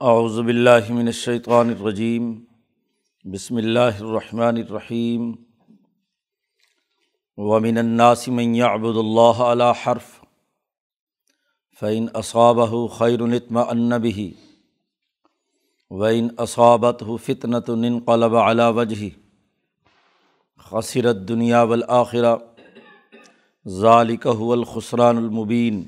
اعوذ 0.00 0.38
باللہ 0.38 0.92
من 0.92 1.06
الشیطان 1.06 1.68
الرجیم، 1.70 2.24
بسم 3.24 3.56
اللہ 3.56 4.00
الرحمن 4.00 4.56
الرحیم، 4.56 5.30
ومن 7.38 7.78
الناس 7.78 8.26
من 8.38 8.54
يعبد 8.54 8.96
اللہ 9.04 9.40
علی 9.44 9.70
حرف 9.84 10.10
فعین 11.80 12.06
اصابہ 12.22 12.86
خیر 12.98 13.20
اطمأن 13.20 13.98
به 14.02 14.28
وعین 15.90 16.28
اصابت 16.46 17.02
فتنۃ 17.26 17.74
انقلب 17.74 18.36
علی 18.44 18.70
وجہ 18.76 19.08
خسرت 20.70 21.28
دنیا 21.28 21.62
والآخرہ 21.72 22.36
ذالک 23.66 24.26
هو 24.34 24.52
الخسران 24.52 25.16
المبین۔ 25.18 25.82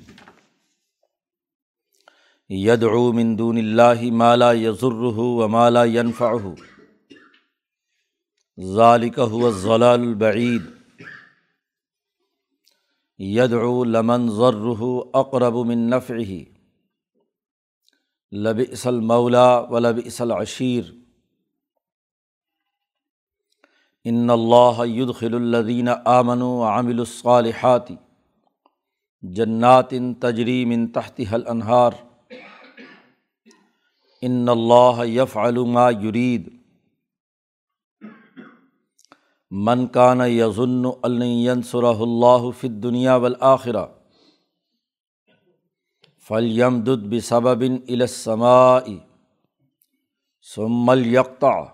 یدعو 2.51 3.13
من 3.13 3.39
دون 3.39 3.57
اللہ 3.59 4.03
مالا 4.13 4.53
یضرہ 4.53 5.19
و 5.19 5.49
مالا 5.49 5.85
ينفعہ 5.85 6.55
ذالک 8.75 9.19
هو 9.19 9.47
الضلال 9.47 10.01
البعید. 10.01 10.63
یدعو 13.19 13.85
لمن 13.85 14.29
ضرہ 14.31 14.83
اقرب 15.13 15.55
من 15.67 15.79
نفعہ. 15.79 16.39
لبئس 18.33 18.87
المولا 18.87 19.59
و 19.59 19.79
لبئس 19.79 20.21
العشیر. 20.21 20.83
ان 24.05 24.31
اللہ 24.31 24.87
يدخل 24.87 25.35
الذین 25.35 25.89
آمنوا 26.05 26.67
وعملوا 26.67 27.05
الصالحات 27.09 27.89
جنات 29.23 29.91
تجری 30.21 30.65
من 30.65 30.87
تحتها 30.87 31.35
الانہار. 31.35 32.08
ان 34.23 34.49
اللہ 34.49 35.05
یفعل 35.05 35.57
ما 35.57 35.91
یرید۔ 35.91 36.49
من 39.51 39.87
کان 39.87 40.21
یظن 40.21 40.83
النسرہ 41.03 41.95
اللہ 42.01 42.51
فت 42.59 42.83
دنیا 42.83 43.17
والآخرہ 43.17 43.87
فلیم 46.29 46.81
دد 46.81 47.07
بسبب 47.11 47.61
السماء 47.89 48.85
ثم 50.55 50.91
یکتا 51.05 51.65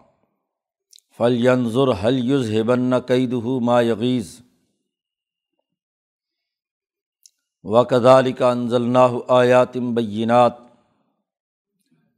فلینظر 1.19 1.93
حل 2.05 2.31
یذہبن 2.31 3.01
قیدہ 3.01 3.65
ما 3.65 3.81
یغیز۔ 3.81 4.41
وکذالک 7.63 8.43
انزلناہ 8.43 9.13
آیاتم 9.29 9.95
بینات 9.95 10.64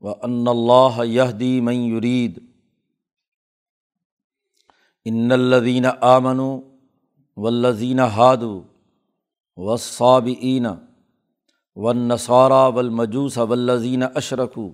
و 0.06 0.12
ان 0.22 0.48
اللہ 0.48 1.04
یہدی 1.04 1.60
من 1.60 1.74
یرید 1.74 2.38
ان 5.06 5.32
الدین 5.32 5.86
آمن 6.00 6.40
ولزین 7.36 8.00
ہادو 8.00 8.60
و 9.56 9.76
صابعین 9.76 10.66
و 11.76 11.92
نصارہ 11.92 12.62
ولمجوس 12.74 13.38
ولزین 13.38 14.02
اشرکو 14.14 14.70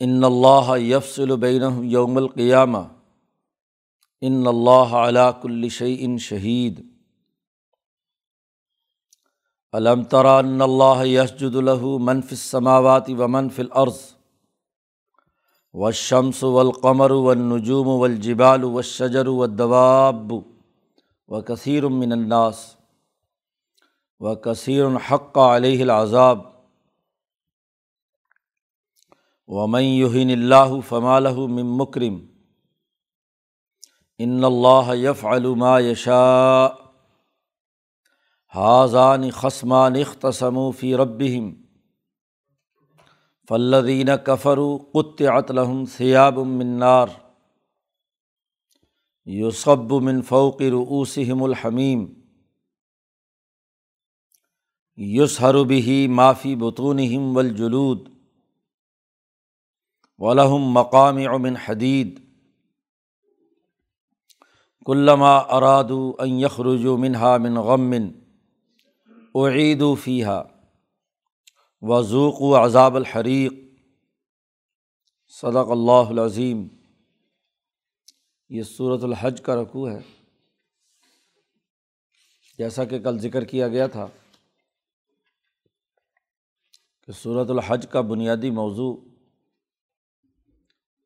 ان 0.00 0.24
اللہ 0.24 0.76
یفصل 0.78 1.36
بین 1.36 1.62
یوم 1.84 2.16
القیامہ 2.16 2.78
ان 4.22 4.46
اللہ 4.46 4.94
علا 4.96 5.30
کل 5.32 5.68
شعین 5.68 6.18
شہید 6.18 6.91
علم 9.72 10.02
ترا 10.04 10.36
اللہ 10.36 11.04
یسجد 11.04 11.54
الہ 11.56 11.98
منف 12.00 12.30
السماوات 12.30 13.08
و 13.10 13.28
منف 13.28 13.60
العرض 13.60 14.00
و 15.74 15.90
شمس 15.90 16.42
و 16.42 16.58
القمر 16.58 17.10
و 17.10 17.34
نجوم 17.34 17.88
و 17.88 18.04
الجبال 18.04 18.64
و 18.64 18.82
شجر 18.82 19.28
و 19.28 19.46
دواب 19.46 20.32
و 21.28 21.40
کثیر 21.40 21.86
من 21.92 22.12
الناس 22.12 22.60
و 24.20 24.34
کثیر 24.34 24.96
حق 25.08 25.38
علیہ 25.38 25.82
العذاب 25.82 26.40
و 29.48 29.66
من 29.66 29.82
یہین 29.82 30.30
اللہ 30.30 30.78
فمالہ 30.88 31.34
من 31.48 31.76
مکرم 31.78 32.18
ان 34.20 34.44
اللہ 34.44 34.94
یفعل 34.96 35.46
ما 35.56 35.78
یشاء 35.80 36.81
حاضان 38.54 39.30
خسمان 39.30 39.96
اختصم 39.96 40.70
فی 40.70 40.96
ربہم 40.96 41.50
فلدین 43.48 44.08
کفرو 44.26 44.78
قط 44.92 45.22
عطلحم 45.22 45.84
سیاب 45.84 46.38
منار 46.38 47.06
یوسب 49.26 49.92
من 49.92 50.22
فوق 50.22 50.62
رؤوسہم 50.62 51.42
الحمیم 51.42 52.06
یسہر 54.96 55.54
بھی 55.64 56.06
معافی 56.08 56.56
بطونہم 56.56 57.36
والجلود. 57.36 58.08
ولہم 60.18 60.72
مقام 60.72 61.16
من 61.42 61.56
حدید 61.66 62.20
کلما 64.86 65.36
ارادو 65.38 66.12
ان 66.18 66.40
یخرجوا 66.40 66.96
منہا 66.96 67.36
من 67.36 67.56
غم 67.56 67.92
اعید 69.34 69.82
و 69.82 69.94
فیحہ 69.94 70.42
وضوق 71.80 72.40
و 72.40 72.64
عذاب 72.64 72.96
الحریق۔ 72.96 73.52
صدق 75.28 75.70
اللہ 75.70 76.10
العظیم۔ 76.10 76.68
یہ 78.48 78.62
صورت 78.62 79.04
الحج 79.04 79.40
کا 79.40 79.56
رقوع 79.56 79.90
ہے۔ 79.90 80.00
جیسا 82.58 82.84
کہ 82.84 82.98
کل 82.98 83.18
ذکر 83.18 83.44
کیا 83.44 83.68
گیا 83.68 83.86
تھا 83.86 84.06
کہ 87.06 87.12
صورت 87.12 87.50
الحج 87.50 87.86
کا 87.90 88.00
بنیادی 88.00 88.50
موضوع 88.50 88.96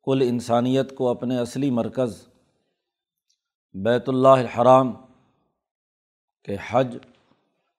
کل 0.03 0.21
انسانیت 0.21 0.95
کو 0.95 1.09
اپنے 1.09 1.37
اصلی 1.37 1.69
مرکز 1.69 2.27
بیت 3.73 4.09
اللہ 4.09 4.27
الحرام 4.27 4.91
کے 6.43 6.57
حج 6.69 6.97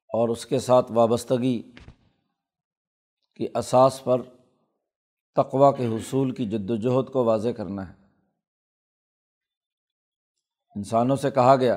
اور 0.08 0.28
اس 0.28 0.46
کے 0.46 0.58
ساتھ 0.58 0.92
وابستگی 0.92 1.62
کی 3.34 3.46
اساس 3.54 4.04
پر 4.04 4.22
تقوا 5.34 5.72
کے 5.72 5.86
حصول 5.86 6.30
کی 6.30 6.46
جد 6.46 6.70
وجہد 6.70 7.12
کو 7.12 7.24
واضح 7.24 7.48
کرنا 7.48 7.88
ہے۔ 7.88 7.94
انسانوں 10.76 11.16
سے 11.16 11.30
کہا 11.30 11.56
گیا، 11.56 11.74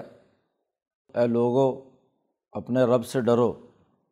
اے 1.16 1.28
لوگو، 1.28 1.90
اپنے 2.52 2.84
رب 2.84 3.06
سے 3.06 3.22
ڈرو۔ 3.22 3.68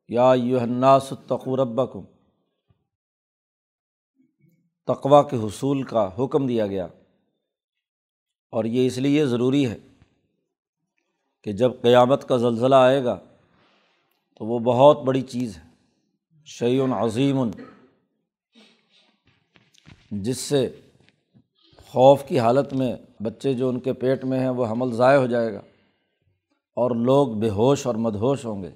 یا 0.08 0.34
یو 0.36 0.60
الناس 0.60 1.14
ربکم۔ 1.32 2.00
تقوا 4.88 5.24
کے 5.24 5.38
حصول 5.38 5.84
کا 5.84 6.10
حکم 6.20 6.48
دیا 6.48 6.68
گیا۔ 6.68 6.86
اور 8.50 8.66
یہ 8.66 8.88
اس 8.88 8.98
لیے 8.98 9.26
ضروری 9.26 9.70
ہے 9.70 9.78
کہ 11.44 11.54
جب 11.54 11.82
قیامت 11.82 12.28
کا 12.28 12.38
زلزلہ 12.38 12.76
آئے 12.76 13.04
گا 13.04 13.29
تو 14.40 14.46
وہ 14.46 14.60
بہت 14.60 15.04
بڑی 15.04 15.22
چیز 15.22 15.58
ہے۔ 15.58 15.64
شعیون 16.46 16.94
عظیم 16.94 17.38
جس 20.12 20.38
سے 20.38 20.82
خوف 21.78 22.24
کی 22.28 22.40
حالت 22.40 22.74
میں 22.74 22.96
بچے 23.24 23.54
جو 23.54 23.70
ان 23.70 23.80
کے 23.80 23.94
پیٹ 23.94 24.26
میں 24.26 24.40
ہیں 24.40 24.50
وہ 24.50 24.66
حمل 24.66 24.92
ضائع 24.92 25.20
ہو 25.20 25.28
جائے 25.28 25.54
گا 25.54 25.60
اور 26.54 26.96
لوگ 26.96 27.28
بے 27.28 27.50
ہوش 27.50 27.86
اور 27.86 27.96
مدہوش 27.96 28.46
ہوں 28.46 28.64
گے۔ 28.64 28.72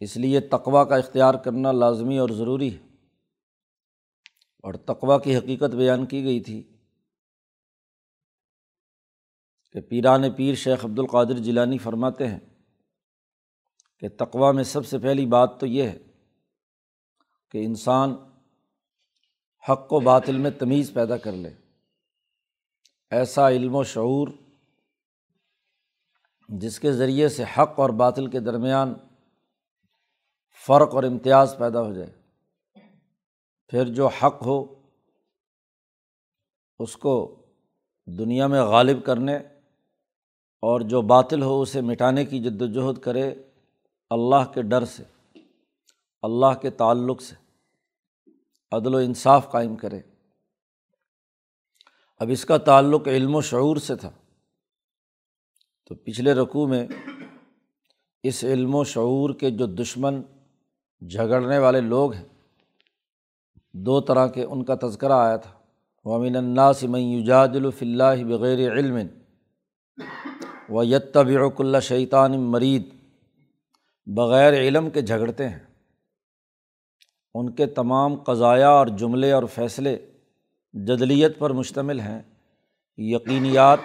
اس 0.00 0.16
لیے 0.16 0.40
تقوا 0.40 0.84
کا 0.84 0.96
اختیار 0.96 1.34
کرنا 1.34 1.72
لازمی 1.72 2.18
اور 2.18 2.28
ضروری 2.28 2.74
ہے۔ 2.74 2.86
اور 4.62 4.74
تقوا 4.74 5.18
کی 5.18 5.36
حقیقت 5.36 5.74
بیان 5.74 6.06
کی 6.06 6.24
گئی 6.24 6.40
تھی 6.40 6.62
کہ 9.72 9.80
پیران 9.80 10.30
پیر 10.30 10.54
شیخ 10.54 10.84
عبد 10.84 10.98
القادر 10.98 11.38
جیلانی 11.38 11.78
فرماتے 11.78 12.28
ہیں 12.28 12.55
کہ 13.98 14.08
تقوا 14.08 14.52
میں 14.52 14.64
سب 14.64 14.86
سے 14.86 14.98
پہلی 14.98 15.26
بات 15.26 15.60
تو 15.60 15.66
یہ 15.66 15.82
ہے 15.82 15.98
کہ 17.50 17.64
انسان 17.64 18.14
حق 19.68 19.92
و 19.92 20.00
باطل 20.00 20.38
میں 20.38 20.50
تمیز 20.50 20.92
پیدا 20.94 21.16
کر 21.16 21.32
لے۔ 21.32 21.50
ایسا 23.10 23.48
علم 23.48 23.74
و 23.74 23.84
شعور 23.84 24.28
جس 26.48 26.80
کے 26.80 26.92
ذریعے 26.92 27.28
سے 27.28 27.44
حق 27.58 27.80
اور 27.80 27.90
باطل 27.90 28.26
کے 28.26 28.40
درمیان 28.40 28.94
فرق 30.66 30.94
اور 30.94 31.02
امتیاز 31.02 31.56
پیدا 31.58 31.82
ہو 31.82 31.92
جائے۔ 31.92 32.12
پھر 33.68 33.84
جو 33.84 34.06
حق 34.06 34.46
ہو، 34.46 34.74
اس 36.78 36.96
کو 36.96 37.42
دنیا 38.06 38.46
میں 38.46 38.62
غالب 38.62 39.04
کرنے 39.04 39.36
اور 40.60 40.80
جو 40.80 41.02
باطل 41.02 41.42
ہو، 41.42 41.62
اسے 41.62 41.80
مٹانے 41.80 42.24
کی 42.24 42.42
جد 42.42 42.62
وجہد 42.62 42.98
کرے۔ 42.98 43.34
اللہ 44.10 44.52
کے 44.54 44.62
ڈر 44.62 44.84
سے، 44.84 45.02
اللہ 46.22 46.58
کے 46.62 46.70
تعلق 46.70 47.22
سے 47.22 47.34
عدل 48.72 48.94
و 48.94 48.98
انصاف 48.98 49.50
قائم 49.50 49.76
کرے۔ 49.76 50.00
اب 52.18 52.28
اس 52.30 52.44
کا 52.44 52.56
تعلق 52.56 53.08
علم 53.08 53.34
و 53.34 53.40
شعور 53.40 53.76
سے 53.76 53.96
تھا۔ 53.96 54.10
تو 55.86 55.94
پچھلے 55.94 56.34
رقوع 56.34 56.66
میں 56.66 56.86
اس 58.22 58.44
علم 58.44 58.74
و 58.74 58.84
شعور 58.84 59.30
کے 59.30 59.50
جو 59.50 59.66
دشمن 59.66 60.22
جھگڑنے 61.10 61.58
والے 61.58 61.80
لوگ 61.80 62.12
ہیں، 62.12 62.24
دو 63.72 64.00
طرح 64.00 64.26
کے 64.26 64.44
ان 64.44 64.64
کا 64.64 64.74
تذکرہ 64.82 65.12
آیا 65.12 65.36
تھا۔ 65.36 65.50
وامن 66.04 66.36
الناس 66.36 66.82
من 66.82 67.00
یجادل 67.00 67.70
فی 67.70 67.86
اللہ 67.86 68.24
بغیر 68.24 68.72
علم 68.72 68.96
و 70.68 70.84
یتبعک 70.84 71.60
اللہ 71.60 71.80
شیطان 71.80 72.40
مرید 72.40 72.95
بغیر 74.06 74.52
علم 74.52 74.90
کے 74.90 75.02
جھگڑتے 75.02 75.48
ہیں۔ 75.48 75.58
ان 77.34 77.54
کے 77.54 77.66
تمام 77.66 78.22
قضایا 78.22 78.68
اور 78.68 78.86
جملے 78.86 79.32
اور 79.32 79.42
فیصلے 79.54 80.10
جدلیت 80.72 81.38
پر 81.38 81.50
مشتمل 81.50 82.00
ہیں، 82.00 82.22
یقینیات 82.96 83.78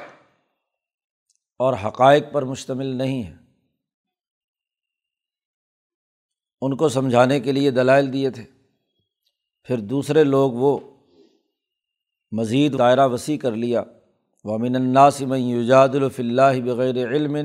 اور 1.59 1.73
حقائق 1.85 2.23
پر 2.31 2.41
مشتمل 2.41 2.85
نہیں 2.85 3.23
ہیں۔ 3.23 3.37
ان 6.61 6.77
کو 6.77 6.89
سمجھانے 6.89 7.39
کے 7.39 7.51
لیے 7.51 7.71
دلائل 7.71 8.13
دیے 8.13 8.29
تھے۔ 8.29 8.43
پھر 9.63 9.77
دوسرے 9.77 10.23
لوگ 10.23 10.51
وہ 10.51 10.79
مزید 12.31 12.77
دائرہ 12.77 13.07
وسیع 13.07 13.37
کر 13.37 13.51
لیا۔ 13.51 13.83
وامن 14.43 14.75
الناسم 14.75 15.33
یوجاد 15.33 15.89
الف 15.89 16.19
اللہ 16.19 16.61
بغیر 16.65 17.09
علم 17.09 17.37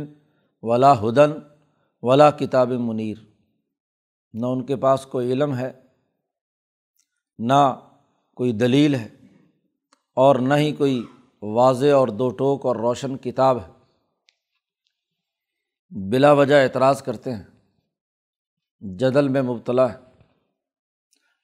ولا 0.62 1.00
ہدن 1.00 1.55
ولا 2.02 2.30
کتاب 2.30 2.70
منیر 2.80 3.18
نہ 4.34 4.46
ان 4.46 4.64
کے 4.66 4.76
پاس 4.76 5.06
کوئی 5.06 5.32
علم 5.32 5.54
ہے، 5.56 5.70
نہ 7.38 7.62
کوئی 8.36 8.52
دلیل 8.54 8.94
ہے، 8.94 9.08
اور 10.16 10.36
نہ 10.40 10.54
ہی 10.54 10.70
کوئی 10.72 11.02
واضح 11.42 11.94
اور 11.94 12.08
دو 12.18 12.28
ٹوک 12.30 12.66
اور 12.66 12.76
روشن 12.76 13.16
کتاب 13.18 13.58
ہے۔ 13.58 13.70
بلا 15.92 16.32
وجہ 16.32 16.62
اعتراض 16.62 17.02
کرتے 17.02 17.34
ہیں، 17.34 17.44
جدل 18.82 19.28
میں 19.28 19.42
مبتلا 19.42 19.92
ہے 19.92 19.98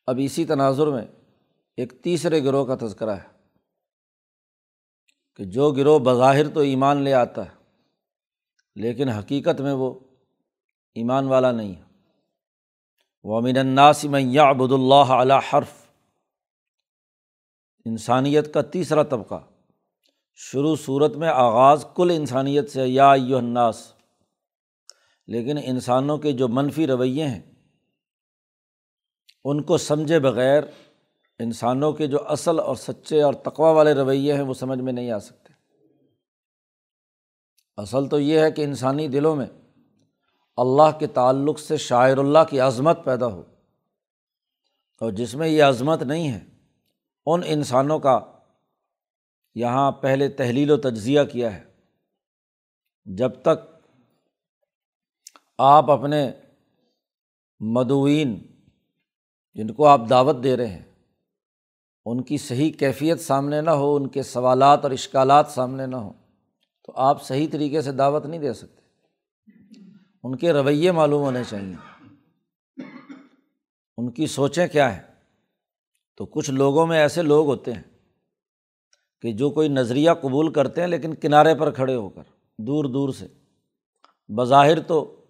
اب 0.08 0.18
اسی 0.20 0.44
تناظر 0.44 0.86
میں 0.86 1.06
ایک 1.78 1.92
تیسرے 2.04 2.42
گروہ 2.44 2.64
کا 2.66 2.76
تذکرہ 2.76 3.16
ہے 3.16 3.30
کہ 5.38 5.44
جو 5.50 5.70
گروہ 5.72 5.98
بظاہر 6.04 6.48
تو 6.54 6.60
ایمان 6.60 7.02
لے 7.02 7.12
آتا 7.14 7.44
ہے، 7.44 7.54
لیکن 8.76 9.08
حقیقت 9.08 9.60
میں 9.60 9.72
وہ 9.72 9.92
ایمان 10.94 11.28
والا 11.28 11.52
نہیں 11.52 11.74
ہے۔ 11.74 11.82
وامن 13.24 13.56
الناس 13.56 14.06
یا 14.18 14.42
ابود 14.42 14.72
اللہ 14.72 15.12
علیہ 15.12 15.54
حرف۔ 15.54 15.70
انسانیت 17.84 18.54
کا 18.54 18.62
تیسرا 18.62 19.02
طبقہ۔ 19.02 19.44
شروع 20.34 20.76
صورت 20.76 21.16
میں 21.16 21.28
آغاز 21.28 21.86
کل 21.96 22.10
انسانیت 22.14 22.70
سے 22.70 22.88
یا 22.88 23.10
الناس۔ 23.10 23.92
لیکن 25.26 25.58
انسانوں 25.64 26.18
کے 26.18 26.32
جو 26.32 26.48
منفی 26.48 26.86
رویے 26.86 27.26
ہیں، 27.26 27.42
ان 29.44 29.62
کو 29.62 29.78
سمجھے 29.78 30.18
بغیر 30.18 30.62
انسانوں 31.38 31.92
کے 31.92 32.06
جو 32.06 32.18
اصل 32.28 32.60
اور 32.60 32.76
سچے 32.76 33.22
اور 33.22 33.34
تقوا 33.34 33.70
والے 33.70 33.92
رویے 33.92 34.34
ہیں، 34.34 34.42
وہ 34.42 34.54
سمجھ 34.54 34.78
میں 34.78 34.92
نہیں 34.92 35.10
آ 35.10 35.18
سکتے۔ 35.18 35.52
اصل 37.76 38.08
تو 38.08 38.20
یہ 38.20 38.38
ہے 38.38 38.52
کہ 38.52 38.62
انسانی 38.62 39.08
دلوں 39.08 39.36
میں 39.36 39.46
اللہ 40.56 40.98
کے 40.98 41.06
تعلق 41.06 41.60
سے 41.60 41.76
شاعر 41.76 42.16
اللہ 42.16 42.38
کی 42.50 42.60
عظمت 42.60 43.04
پیدا 43.04 43.26
ہو۔ 43.26 43.42
اور 45.00 45.12
جس 45.12 45.34
میں 45.34 45.48
یہ 45.48 45.62
عظمت 45.62 46.02
نہیں 46.02 46.32
ہے، 46.32 46.40
ان 47.26 47.40
انسانوں 47.46 47.98
کا 47.98 48.20
یہاں 49.54 49.92
پہلے 49.92 50.28
تحلیل 50.28 50.70
و 50.70 50.76
تجزیہ 50.76 51.22
کیا 51.22 51.56
ہے۔ 51.56 51.64
جب 53.04 53.30
تک 53.42 53.88
آپ 55.58 55.90
اپنے 55.90 56.30
مدوین 57.60 58.46
جن 59.54 59.74
کو 59.74 59.86
آپ 59.86 60.00
دعوت 60.10 60.36
دے 60.44 60.56
رہے 60.56 60.66
ہیں، 60.66 60.92
ان 62.04 62.22
کی 62.22 62.38
صحیح 62.38 62.72
کیفیت 62.72 63.20
سامنے 63.20 63.60
نہ 63.60 63.70
ہو، 63.70 63.96
ان 63.96 64.08
کے 64.08 64.22
سوالات 64.22 64.82
اور 64.82 64.90
اشکالات 64.90 65.46
سامنے 65.48 65.86
نہ 65.86 65.96
ہوں 65.96 66.12
تو 66.86 66.92
آپ 66.96 67.22
صحیح 67.22 67.46
طریقے 67.52 67.82
سے 67.82 67.92
دعوت 67.92 68.26
نہیں 68.26 68.40
دے 68.40 68.52
سکتے۔ 68.52 68.81
ان 70.22 70.36
کے 70.36 70.52
رویے 70.52 70.92
معلوم 70.92 71.22
ہونے 71.22 71.42
چاہئیں 71.48 71.74
ان 73.96 74.10
کی 74.10 74.26
سوچیں 74.26 74.68
کیا 74.68 74.96
ہیں؟ 74.96 75.02
تو 76.16 76.26
کچھ 76.26 76.50
لوگوں 76.50 76.86
میں 76.86 76.98
ایسے 76.98 77.22
لوگ 77.22 77.46
ہوتے 77.46 77.72
ہیں 77.72 77.82
کہ 79.22 79.32
جو 79.32 79.50
کوئی 79.50 79.68
نظریہ 79.68 80.10
قبول 80.10 80.52
کرتے 80.52 80.80
ہیں 80.80 80.88
لیکن 80.88 81.14
کنارے 81.14 81.54
پر 81.54 81.70
کھڑے 81.70 81.94
ہو 81.94 82.08
کر، 82.08 82.22
دور 82.58 82.84
دور 82.84 83.12
سے۔ 83.12 83.26
بظاہر 84.28 84.80
تو 84.80 85.24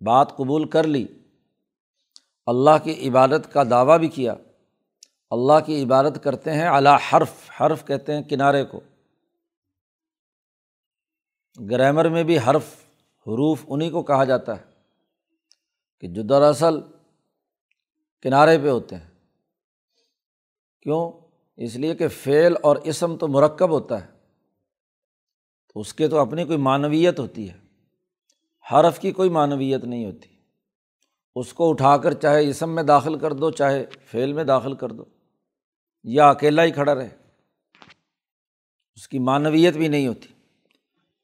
بات 0.00 0.36
قبول 0.36 0.68
کر 0.68 0.86
لی، 0.86 1.06
اللہ 2.46 2.84
کی 2.84 3.08
عبادت 3.08 3.52
کا 3.52 3.62
دعویٰ 3.70 3.98
بھی 3.98 4.08
کیا۔ 4.08 4.34
اللہ 5.30 5.60
کی 5.66 5.84
عبادت 5.84 6.24
کرتے 6.24 6.52
ہیں 6.52 6.68
اللہ 6.68 6.96
حرف 7.12 7.50
حرف 7.60 7.86
کہتے 7.86 8.14
ہیں 8.14 8.22
کنارے 8.22 8.64
کو۔ 8.64 8.80
گرامر 11.70 12.08
میں 12.08 12.22
بھی 12.22 12.38
حرف 12.38 12.83
حروف 13.26 13.64
انہیں 13.68 13.90
کو 13.90 14.02
کہا 14.02 14.24
جاتا 14.24 14.56
ہے 14.56 14.62
کہ 16.00 16.08
جو 16.08 16.22
دراصل 16.22 16.80
کنارے 18.22 18.58
پہ 18.58 18.68
ہوتے 18.68 18.96
ہیں۔ 18.96 19.10
کیوں؟ 20.82 21.12
اس 21.56 21.76
لیے 21.76 21.94
کہ 21.94 22.08
فعل 22.08 22.54
اور 22.62 22.76
اسم 22.76 23.16
تو 23.16 23.28
مرکب 23.28 23.70
ہوتا 23.70 24.06
ہے۔ 24.06 24.10
تو 25.74 25.80
اس 25.80 25.94
کے 25.94 26.08
تو 26.08 26.18
اپنی 26.18 26.44
کوئی 26.44 26.58
معنویت 26.58 27.20
ہوتی 27.20 27.50
ہے۔ 27.50 27.58
حرف 28.72 28.98
کی 28.98 29.12
کوئی 29.12 29.28
معنویت 29.28 29.84
نہیں 29.84 30.04
ہوتی۔ 30.04 30.28
اس 31.34 31.52
کو 31.52 31.70
اٹھا 31.70 31.96
کر 31.96 32.12
چاہے 32.12 32.48
اسم 32.48 32.74
میں 32.74 32.82
داخل 32.82 33.18
کر 33.18 33.32
دو، 33.32 33.50
چاہے 33.50 33.86
فعل 34.04 34.32
میں 34.32 34.44
داخل 34.44 34.74
کر 34.74 34.88
دو۔ 34.88 35.04
یا 36.04 36.28
اکیلا 36.30 36.64
ہی 36.64 36.70
کھڑا 36.70 36.94
رہے۔ 36.94 37.08
اس 38.94 39.08
کی 39.08 39.18
معنویت 39.18 39.74
بھی 39.74 39.88
نہیں 39.88 40.06
ہوتی۔ 40.08 40.28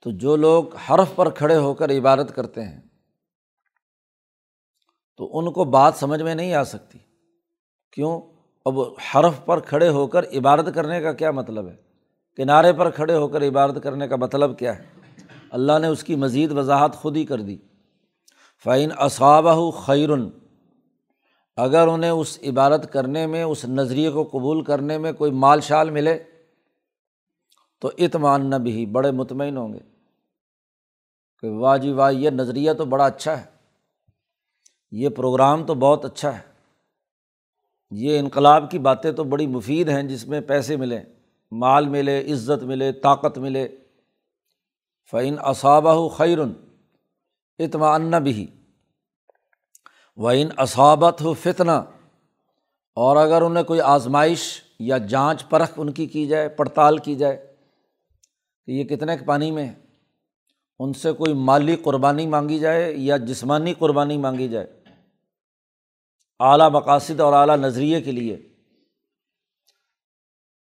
تو 0.02 0.10
جو 0.10 0.36
لوگ 0.36 0.76
حرف 0.76 1.16
پر 1.16 1.30
کھڑے 1.30 1.56
ہو 1.56 1.74
کر 1.74 1.90
عبادت 1.90 2.34
کرتے 2.34 2.64
ہیں، 2.64 2.80
تو 5.16 5.38
ان 5.38 5.52
کو 5.52 5.64
بات 5.64 5.94
سمجھ 5.96 6.22
میں 6.22 6.34
نہیں 6.34 6.54
آ 6.54 6.64
سکتی۔ 6.64 6.98
کیوں؟ 7.92 8.20
اب 8.64 8.80
حرف 8.80 9.44
پر 9.44 9.60
کھڑے 9.60 9.88
ہو 9.88 10.06
کر 10.06 10.24
عبادت 10.32 10.68
کرنے 10.74 11.00
کا 11.00 11.12
کیا 11.12 11.30
مطلب 11.30 11.68
ہے؟ 11.68 11.76
کنارے 12.36 12.72
پر 12.72 12.90
کھڑے 12.90 13.14
ہو 13.14 13.28
کر 13.28 13.48
عبادت 13.48 13.78
کرنے 13.82 14.08
کا 14.08 14.16
مطلب 14.16 14.58
کیا 14.58 14.78
ہے؟ 14.78 14.84
اللہ 15.50 15.78
نے 15.78 15.86
اس 15.86 16.04
کی 16.04 16.14
مزید 16.14 16.52
وضاحت 16.52 16.94
خود 16.94 17.16
ہی 17.16 17.24
کر 17.24 17.40
دی۔ 17.40 17.58
فعین 18.64 18.90
اصابہ 18.98 19.70
خیرن 19.70 20.28
اگر 21.56 21.88
انہیں 21.88 22.10
اس 22.10 22.38
عبادت 22.42 22.92
کرنے 22.92 23.26
میں، 23.26 23.42
اس 23.42 23.64
نظریے 23.64 24.10
کو 24.10 24.24
قبول 24.24 24.64
کرنے 24.64 24.98
میں 24.98 25.12
کوئی 25.12 25.32
مال 25.32 25.60
شال 25.60 25.90
ملے 25.90 26.18
تو 27.80 27.90
اطمان 27.98 28.50
نہ 28.50 28.56
بھی 28.56 28.86
بڑے 28.86 29.10
مطمئن 29.10 29.56
ہوں 29.56 29.72
گے 29.72 29.78
کہ 31.38 31.48
واہ 31.48 31.76
جی 31.76 31.92
واہ، 31.92 32.12
یہ 32.12 32.30
نظریہ 32.30 32.72
تو 32.72 32.84
بڑا 32.84 33.06
اچھا 33.06 33.40
ہے۔ 33.40 33.44
یہ 34.90 35.08
پروگرام 35.08 35.66
تو 35.66 35.74
بہت 35.74 36.04
اچھا 36.04 36.38
ہے۔ 36.38 36.42
یہ 37.90 38.18
انقلاب 38.18 38.70
کی 38.70 38.78
باتیں 38.78 39.12
تو 39.12 39.24
بڑی 39.24 39.46
مفید 39.46 39.88
ہیں 39.88 40.02
جس 40.02 40.28
میں 40.28 40.40
پیسے 40.40 40.76
ملیں 40.76 41.02
مال 41.52 41.88
ملے، 41.88 42.32
عزت 42.32 42.62
ملے، 42.62 42.92
طاقت 42.92 43.38
ملے۔ 43.38 43.68
فعین 45.10 45.36
اصابہ 45.38 46.08
خیرن 46.08 46.52
اطمان 47.58 48.10
بھی۔ 48.22 48.46
و 50.16 50.28
ان 50.28 50.48
اصابت 50.56 51.22
ہو 51.22 51.34
فتنا 51.34 51.76
اور 52.94 53.16
اگر 53.16 53.42
انہیں 53.42 53.64
کوئی 53.64 53.80
آزمائش 53.80 54.62
یا 54.78 54.98
جانچ 54.98 55.48
پرکھ 55.48 55.72
ان 55.76 55.92
کی 55.92 56.06
کی 56.06 56.26
جائے، 56.26 56.48
پڑتال 56.48 56.98
کی 56.98 57.14
جائے 57.14 57.49
کہ 58.66 58.72
یہ 58.72 58.84
کتنے 58.84 59.16
کے 59.16 59.24
پانی 59.24 59.50
میں 59.50 59.68
ہے؟ 59.68 59.74
ان 60.78 60.92
سے 60.92 61.12
کوئی 61.12 61.34
مالی 61.34 61.76
قربانی 61.76 62.26
مانگی 62.26 62.58
جائے 62.58 62.92
یا 62.92 63.16
جسمانی 63.16 63.74
قربانی 63.74 64.18
مانگی 64.18 64.48
جائے؟ 64.48 64.66
اعلیٰ 66.40 66.70
مقاصد 66.70 67.20
اور 67.20 67.32
اعلیٰ 67.32 67.56
نظریے 67.56 68.00
کے 68.00 68.12
لیے 68.12 68.48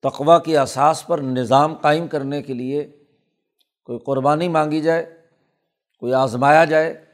تقوا 0.01 0.39
کی 0.39 0.57
اساس 0.57 1.07
پر 1.07 1.19
نظام 1.19 1.73
قائم 1.73 2.07
کرنے 2.07 2.41
کے 2.41 2.53
لیے 2.53 3.03
کوئی 3.83 3.99
قربانی 3.99 4.47
مانگی 4.47 4.81
جائے، 4.81 5.21
کوئی 5.99 6.13
آزمایا 6.13 6.65
جائے، 6.65 7.05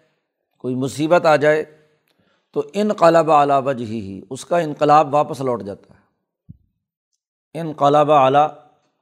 کوئی 0.57 0.75
مصیبت 0.75 1.25
آ 1.25 1.35
جائے، 1.35 1.63
تو 2.51 2.63
انقلاب 2.73 3.31
اعلیٰ 3.31 3.61
وجہ 3.63 3.85
ہی، 3.85 4.21
اس 4.29 4.45
کا 4.45 4.57
انقلاب 4.57 5.13
واپس 5.13 5.41
لوٹ 5.41 5.63
جاتا 5.63 5.93
ہے۔ 5.93 5.99
انقلاب 7.59 8.11
اعلیٰ 8.11 8.47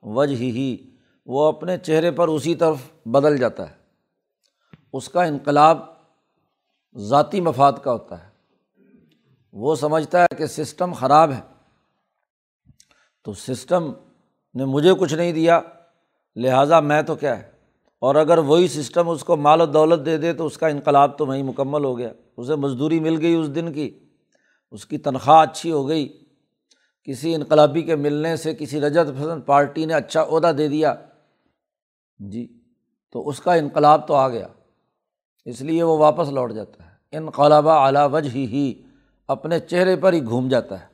وجہ 0.04 0.36
ہی۔ 0.36 0.93
وہ 1.26 1.48
اپنے 1.48 1.78
چہرے 1.78 2.12
پر 2.12 2.28
اسی 2.28 2.56
طرف 2.56 2.78
بدل 3.06 3.38
جاتا 3.38 3.70
ہے۔ 3.70 3.76
اس 4.94 5.10
کا 5.10 5.24
انقلاب 5.24 5.78
ذاتی 6.98 7.42
مفاد 7.42 7.74
کا 7.84 7.92
ہوتا 7.92 8.24
ہے۔ 8.24 8.30
وہ 9.54 9.76
سمجھتا 9.76 10.22
ہے 10.22 10.36
کہ 10.38 10.46
سسٹم 10.46 10.94
خراب 10.94 11.32
ہے۔ 11.32 11.42
تو 13.24 13.34
سسٹم 13.34 13.92
نے 14.54 14.66
مجھے 14.66 14.94
کچھ 15.00 15.14
نہیں 15.14 15.32
دیا، 15.32 15.62
لہٰذا 16.36 16.80
میں 16.80 17.02
تو 17.02 17.16
کیا 17.16 17.38
ہے؟ 17.38 17.52
اور 18.00 18.16
اگر 18.16 18.38
وہی 18.38 18.68
سسٹم 18.68 19.10
اس 19.10 19.24
کو 19.24 19.36
مال 19.36 19.62
و 19.62 19.66
دولت 19.66 20.06
دے 20.06 20.18
دے 20.18 20.34
تو 20.34 20.46
اس 20.46 20.58
کا 20.58 20.68
انقلاب 20.68 21.18
تو 21.18 21.26
وہیں 21.26 21.44
مکمل 21.44 21.86
ہو 21.86 21.98
گیا۔ 21.98 22.10
اسے 22.38 22.56
مزدوری 22.56 23.00
مل 23.00 23.22
گئی 23.22 23.36
اس 23.36 23.56
دن 23.56 23.74
کی۔ 23.74 24.00
اس 24.72 24.86
کی 24.86 24.98
تنخواہ 24.98 25.42
اچھی 25.42 25.72
ہو 25.72 25.88
گئی۔ 25.88 26.24
کسی 27.04 27.36
انقلابی 27.36 27.82
کے 27.82 27.96
ملنے 27.96 28.36
سے 28.36 28.56
کسی 28.56 28.82
رجت 28.82 29.20
پسند 29.20 29.42
پارٹی 29.46 29.86
نے 29.86 29.94
اچھا 29.94 30.24
عہدہ 30.24 30.52
دے 30.58 30.68
دیا۔ 30.68 30.96
جی 32.32 32.60
تو 33.12 33.30
اس 33.30 33.40
کا 33.40 33.54
انقلاب 33.54 34.08
تو 34.08 34.14
آ 34.14 34.30
گیا، 34.30 34.48
اس 35.46 35.62
لیے 35.62 35.84
وہ 35.84 35.98
واپس 35.98 36.30
لوٹ 36.30 36.54
جاتا 36.54 36.86
ہے۔ 36.86 37.18
انقلابہ 37.18 37.72
اعلیٰ 37.72 38.10
وجہ 38.12 38.30
ہی 38.30 38.84
اپنے 39.28 39.60
چہرے 39.60 39.96
پر 39.96 40.14
ہی 40.14 40.24
گھوم 40.24 40.48
جاتا 40.48 40.82
ہے۔ 40.82 40.86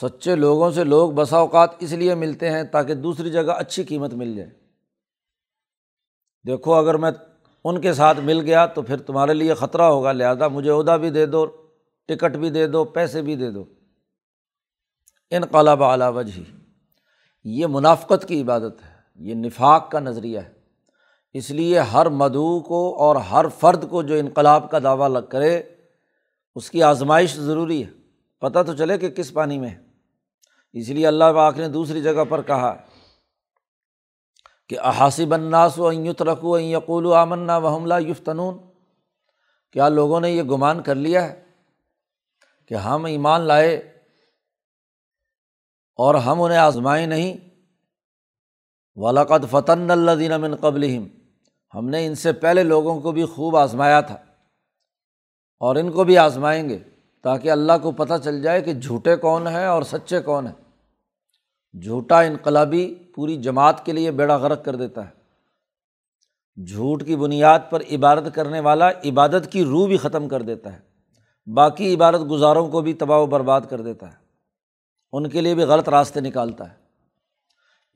سچے 0.00 0.34
لوگوں 0.34 0.70
سے 0.70 0.84
لوگ 0.84 1.10
بسا 1.10 1.36
اوقات 1.36 1.70
اس 1.78 1.92
لیے 1.92 2.14
ملتے 2.14 2.50
ہیں 2.50 2.62
تاکہ 2.62 2.94
دوسری 2.94 3.30
جگہ 3.30 3.52
اچھی 3.56 3.84
قیمت 3.84 4.14
مل 4.14 4.36
جائے۔ 4.36 4.50
دیکھو، 6.46 6.74
اگر 6.74 6.94
میں 6.94 7.10
ان 7.64 7.80
کے 7.80 7.92
ساتھ 7.92 8.20
مل 8.20 8.40
گیا 8.40 8.66
تو 8.66 8.82
پھر 8.82 8.96
تمہارے 8.96 9.34
لیے 9.34 9.54
خطرہ 9.54 9.82
ہوگا، 9.82 10.12
لہٰذا 10.12 10.48
مجھے 10.48 10.70
عہدہ 10.70 10.96
بھی 11.00 11.10
دے 11.10 11.26
دو، 11.26 11.46
ٹکٹ 12.06 12.36
بھی 12.36 12.50
دے 12.50 12.66
دو، 12.66 12.84
پیسے 12.84 13.22
بھی 13.22 13.36
دے 13.36 13.50
دو۔ 13.50 13.64
انقلاب 15.30 15.82
اعلیٰ 15.82 16.12
وجہ 16.12 16.40
یہ 17.44 17.66
منافقت 17.66 18.28
کی 18.28 18.42
عبادت 18.42 18.84
ہے۔ 18.84 18.97
یہ 19.18 19.34
نفاق 19.34 19.90
کا 19.90 20.00
نظریہ 20.00 20.40
ہے۔ 20.40 20.52
اس 21.32 21.50
لیے 21.50 21.78
ہر 21.78 22.08
مدعو 22.08 22.60
کو 22.60 22.98
اور 22.98 23.16
ہر 23.16 23.46
فرد 23.58 23.90
کو 23.90 24.02
جو 24.02 24.14
انقلاب 24.14 24.70
کا 24.70 24.78
دعویٰ 24.78 25.08
لگ 25.08 25.26
کرے، 25.30 25.62
اس 26.54 26.70
کی 26.70 26.82
آزمائش 26.82 27.34
ضروری 27.34 27.84
ہے۔ 27.84 27.90
پتہ 28.38 28.62
تو 28.66 28.76
چلے 28.76 28.98
کہ 28.98 29.08
کس 29.08 29.32
پانی 29.32 29.58
میں 29.58 29.68
ہے۔ 29.68 29.78
اس 30.72 30.88
لیے 30.88 31.06
اللہ 31.06 31.24
پاک 31.34 31.58
نے 31.58 31.68
دوسری 31.68 32.02
جگہ 32.02 32.24
پر 32.28 32.42
کہا 32.42 32.76
کہ 34.68 34.80
احاصب 34.80 35.34
الناس 35.34 35.78
و 35.78 35.92
یت 35.92 36.22
رکھو 36.22 36.58
یقول 36.58 37.06
و 37.06 37.12
آمنا 37.12 37.56
و 37.56 37.66
حملہ 37.66 37.94
یفتنون۔ 38.00 38.58
کیا 39.72 39.88
لوگوں 39.88 40.20
نے 40.20 40.30
یہ 40.30 40.42
گمان 40.42 40.82
کر 40.82 40.94
لیا 40.94 41.24
ہے 41.24 41.44
کہ 42.66 42.74
ہم 42.74 43.04
ایمان 43.04 43.40
لائے 43.40 43.76
اور 45.96 46.14
ہم 46.14 46.42
انہیں 46.42 46.58
آزمائے 46.58 47.06
نہیں؟ 47.06 47.47
ولاقت 49.00 49.46
فتن 49.50 49.90
اللہ 49.90 50.38
من 50.38 50.54
قبل 50.56 50.98
ہم 51.74 51.88
نے 51.88 52.06
ان 52.06 52.14
سے 52.14 52.32
پہلے 52.32 52.62
لوگوں 52.62 53.00
کو 53.00 53.12
بھی 53.12 53.24
خوب 53.24 53.56
آزمایا 53.56 54.00
تھا 54.00 54.14
اور 55.60 55.76
ان 55.76 55.92
کو 55.92 56.04
بھی 56.04 56.18
آزمائیں 56.18 56.68
گے 56.68 56.78
تاکہ 57.22 57.50
اللہ 57.50 57.72
کو 57.82 57.90
پتہ 57.90 58.14
چل 58.24 58.42
جائے 58.42 58.62
کہ 58.62 58.74
جھوٹے 58.74 59.16
کون 59.16 59.46
ہیں 59.46 59.66
اور 59.66 59.82
سچے 59.82 60.20
کون 60.20 60.46
ہیں۔ 60.46 60.54
جھوٹا 61.80 62.20
انقلابی 62.20 62.94
پوری 62.94 63.36
جماعت 63.36 63.86
کے 63.86 63.92
لیے 63.92 64.10
بیڑا 64.10 64.36
غرق 64.36 64.64
کر 64.64 64.76
دیتا 64.76 65.08
ہے۔ 65.08 65.18
جھوٹ 66.64 67.06
کی 67.06 67.16
بنیاد 67.16 67.58
پر 67.70 67.82
عبادت 67.92 68.34
کرنے 68.34 68.60
والا 68.60 68.90
عبادت 68.90 69.52
کی 69.52 69.64
روح 69.64 69.86
بھی 69.86 69.96
ختم 69.96 70.28
کر 70.28 70.42
دیتا 70.42 70.72
ہے۔ 70.72 70.78
باقی 71.46 71.94
عبادت 71.94 72.30
گزاروں 72.30 72.68
کو 72.68 72.80
بھی 72.80 72.94
تباہ 72.94 73.18
و 73.18 73.26
برباد 73.26 73.60
کر 73.70 73.80
دیتا 73.80 74.08
ہے۔ 74.08 74.16
ان 75.12 75.28
کے 75.28 75.40
لیے 75.40 75.54
بھی 75.54 75.62
غلط 75.62 75.88
راستے 75.88 76.20
نکالتا 76.20 76.72
ہے۔ 76.72 76.87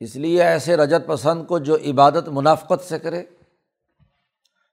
اس 0.03 0.15
لیے 0.15 0.43
ایسے 0.43 0.77
رجت 0.77 1.07
پسند 1.07 1.47
کو 1.47 1.59
جو 1.59 1.75
عبادت 1.75 2.27
منافقت 2.27 2.83
سے 2.83 2.99
کرے، 2.99 3.23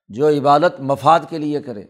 جو 0.08 0.28
عبادت 0.28 0.80
مفاد 0.80 1.20
کے 1.28 1.38
لیے 1.38 1.60
کرے۔ 1.60 1.84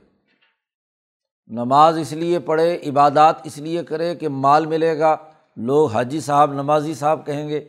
نماز 1.46 1.98
اس 1.98 2.12
لیے 2.12 2.38
پڑھے، 2.38 2.78
عبادات 2.86 3.36
اس 3.44 3.58
لیے 3.58 3.84
کرے 3.84 4.14
کہ 4.14 4.28
مال 4.28 4.66
ملے 4.66 4.98
گا۔ 4.98 5.16
لوگ 5.56 5.90
حاجی 5.90 6.20
صاحب، 6.20 6.52
نمازی 6.52 6.94
صاحب 6.94 7.26
کہیں 7.26 7.48
گے، 7.48 7.68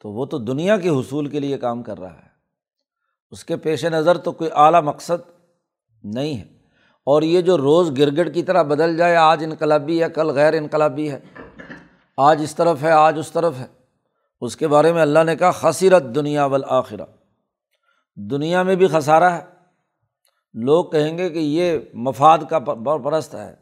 تو 0.00 0.10
وہ 0.10 0.26
تو 0.26 0.38
دنیا 0.38 0.78
کے 0.78 0.88
حصول 0.88 1.26
کے 1.26 1.40
لیے 1.40 1.58
کام 1.58 1.82
کر 1.82 1.98
رہا 1.98 2.16
ہے۔ 2.16 2.28
اس 3.30 3.44
کے 3.44 3.56
پیش 3.56 3.84
نظر 3.84 4.18
تو 4.18 4.32
کوئی 4.32 4.50
اعلیٰ 4.52 4.82
مقصد 4.82 5.30
نہیں 6.04 6.38
ہے۔ 6.38 6.44
اور 7.04 7.22
یہ 7.22 7.40
جو 7.40 7.58
روز 7.58 7.98
گرگٹ 7.98 8.34
کی 8.34 8.42
طرح 8.42 8.62
بدل 8.62 8.96
جائے، 8.96 9.16
آج 9.16 9.44
انقلابی 9.44 10.02
ہے، 10.02 10.10
کل 10.10 10.30
غیر 10.30 10.54
انقلابی 10.54 11.10
ہے۔ 11.10 11.20
آج 12.16 12.42
اس 12.42 12.54
طرف 12.54 12.82
ہے، 12.82 12.90
آج 12.90 13.18
اس 13.18 13.32
طرف 13.32 13.58
ہے۔ 13.58 13.83
اس 14.40 14.56
کے 14.56 14.68
بارے 14.68 14.92
میں 14.92 15.02
اللہ 15.02 15.24
نے 15.24 15.36
کہا 15.36 15.50
خصیرت 15.50 16.02
دنیا 16.14 16.44
والآخرہ۔ 16.44 17.04
دنیا 18.16 18.62
میں 18.62 18.76
بھی 18.76 18.86
خسارہ 18.86 19.24
ہے۔ 19.24 19.42
لوگ 20.54 20.84
کہیں 20.84 21.18
گے 21.18 21.30
کہ 21.30 21.38
یہ 21.38 21.78
مفاد 21.94 22.38
کا 22.50 22.58
پرست 22.58 23.34
ہے۔ 23.34 23.54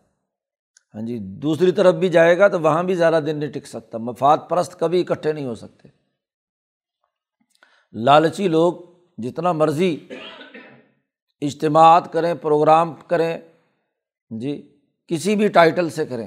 ہاں 0.95 1.07
جی 1.07 1.19
دوسری 1.19 1.73
طرف 1.73 1.95
بھی 1.95 2.09
جائے 2.09 2.38
گا 2.38 2.49
تو 2.49 2.61
وہاں 2.61 2.83
بھی 2.83 2.95
زیادہ 2.95 3.21
دن 3.26 3.38
نہیں 3.38 3.52
ٹک 3.52 3.67
سکتا۔ 3.67 3.99
مفاد 3.99 4.38
پرست 4.49 4.81
کبھی 4.81 5.00
اکٹھے 5.00 5.33
نہیں 5.33 5.47
ہو 5.47 5.55
سکتے۔ 5.55 5.88
لالچی 7.93 8.49
لوگ 8.49 8.75
جتنا 9.19 9.52
مرضی 9.52 10.09
اجتماعات 11.41 12.12
کریں، 12.12 12.35
پروگرام 12.35 12.95
کریں 12.95 13.38
ہاں 13.38 14.38
جی 14.41 14.79
کسی 15.07 15.37
بھی 15.37 15.49
ٹائٹل 15.49 15.91
سے 15.91 16.07
کریں۔ 16.07 16.26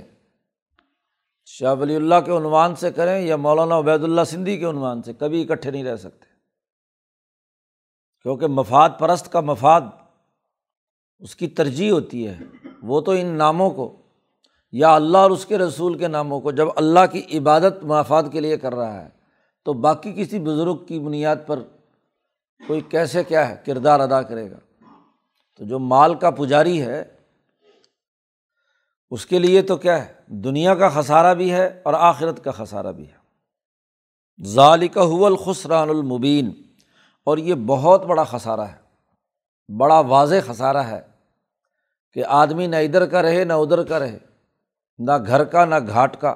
شاہ 1.45 1.75
ولی 1.79 1.95
اللہ 1.95 2.15
کے 2.25 2.31
عنوان 2.31 2.75
سے 2.75 2.91
کریں 2.91 3.21
یا 3.21 3.35
مولانا 3.35 3.77
عبید 3.77 4.03
اللہ 4.03 4.21
سندھی 4.21 4.57
کے 4.57 4.65
عنوان 4.65 5.03
سے، 5.03 5.13
کبھی 5.13 5.41
اکٹھے 5.41 5.71
نہیں 5.71 5.83
رہ 5.83 5.95
سکتے۔ 5.95 6.25
کیونکہ 8.23 8.47
مفاد 8.47 8.89
پرست 8.99 9.31
کا 9.31 9.39
مفاد 9.39 9.81
اس 11.19 11.35
کی 11.35 11.47
ترجیح 11.47 11.91
ہوتی 11.91 12.27
ہے، 12.27 12.39
وہ 12.83 13.01
تو 13.01 13.11
ان 13.11 13.25
ناموں 13.25 13.69
کو، 13.69 13.95
یا 14.71 14.95
اللہ 14.95 15.17
اور 15.17 15.31
اس 15.31 15.45
کے 15.45 15.57
رسول 15.57 15.97
کے 15.97 16.07
ناموں 16.07 16.41
کو، 16.41 16.51
جب 16.51 16.67
اللہ 16.75 16.99
کی 17.11 17.37
عبادت 17.37 17.83
مفاد 17.83 18.23
کے 18.31 18.39
لیے 18.39 18.57
کر 18.57 18.75
رہا 18.75 19.03
ہے، 19.03 19.09
تو 19.63 19.73
باقی 19.73 20.13
کسی 20.13 20.39
بزرگ 20.39 20.85
کی 20.85 20.99
بنیاد 20.99 21.35
پر 21.47 21.59
کوئی 22.67 22.81
کیسے 22.81 23.23
کیا 23.23 23.49
ہے، 23.49 23.55
کردار 23.65 23.99
ادا 23.99 24.21
کرے 24.21 24.51
گا۔ 24.51 24.57
تو 25.57 25.65
جو 25.65 25.79
مال 25.79 26.15
کا 26.15 26.29
پجاری 26.29 26.81
ہے 26.81 27.14
اس 29.11 29.25
کے 29.25 29.39
لیے 29.39 29.61
تو 29.61 29.77
کیا 29.77 30.05
ہے؟ 30.05 30.13
دنیا 30.27 30.75
کا 30.75 30.89
خسارہ 30.89 31.33
بھی 31.33 31.53
ہے 31.53 31.81
اور 31.83 31.93
آخرت 31.93 32.43
کا 32.43 32.51
خسارہ 32.51 32.91
بھی 32.91 33.09
ہے۔ 33.09 33.25
ظالق 34.45 34.97
الخسران 34.97 35.89
المبین۔ 35.89 36.51
اور 37.23 37.37
یہ 37.37 37.55
بہت 37.55 38.05
بڑا 38.05 38.23
خسارہ 38.23 38.61
ہے۔ 38.61 38.85
بڑا 39.77 39.99
واضح 39.99 40.35
خسارہ 40.47 40.77
ہے 40.77 41.01
کہ 42.13 42.25
آدمی 42.25 42.67
نہ 42.67 42.75
ادھر 42.75 43.05
کا 43.05 43.21
رہے، 43.21 43.43
نہ 43.43 43.53
ادھر 43.53 43.83
کا 43.83 43.99
رہے۔ 43.99 44.19
نہ 44.99 45.11
گھر 45.27 45.43
کا، 45.43 45.65
نہ 45.65 45.75
گھاٹ 45.87 46.21
کا۔ 46.21 46.35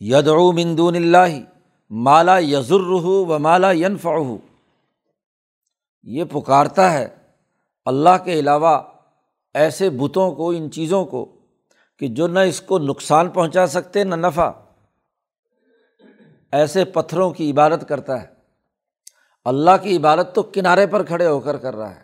یدعو 0.00 0.52
مندون 0.52 0.96
اللہ 0.96 1.38
مالا 1.90 2.38
یزر 2.38 2.80
و 2.80 3.38
مالا 3.38 3.72
ینف 3.72 4.06
یہ 6.02 6.24
پکارتا 6.24 6.92
ہے 6.92 7.17
اللہ 7.88 8.24
کے 8.24 8.32
علاوہ 8.32 8.80
ایسے 9.54 9.90
بتوں 9.90 10.32
کو، 10.32 10.50
ان 10.50 10.70
چیزوں 10.70 11.04
کو 11.04 11.32
کہ 11.98 12.08
جو 12.08 12.26
نہ 12.26 12.38
اس 12.38 12.60
کو 12.60 12.78
نقصان 12.78 13.28
پہنچا 13.28 13.66
سکتے، 13.66 14.04
نہ 14.04 14.14
نفع۔ 14.14 14.50
ایسے 16.52 16.84
پتھروں 16.84 17.30
کی 17.30 17.50
عبادت 17.50 17.88
کرتا 17.88 18.22
ہے۔ 18.22 18.26
اللہ 19.44 19.70
کی 19.82 19.96
عبادت 19.96 20.34
تو 20.34 20.42
کنارے 20.42 20.86
پر 20.86 21.02
کھڑے 21.02 21.26
ہو 21.26 21.40
کر 21.40 21.56
کر 21.56 21.76
رہا 21.76 21.96
ہے۔ 21.96 22.00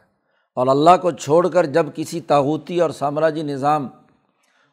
اور 0.55 0.67
اللہ 0.67 0.91
کو 1.03 1.11
چھوڑ 1.11 1.49
کر 1.49 1.67
جب 1.67 1.87
کسی 1.95 2.21
تاوتی 2.21 2.81
اور 2.81 2.91
سامراجی 2.91 3.43
نظام 3.43 3.88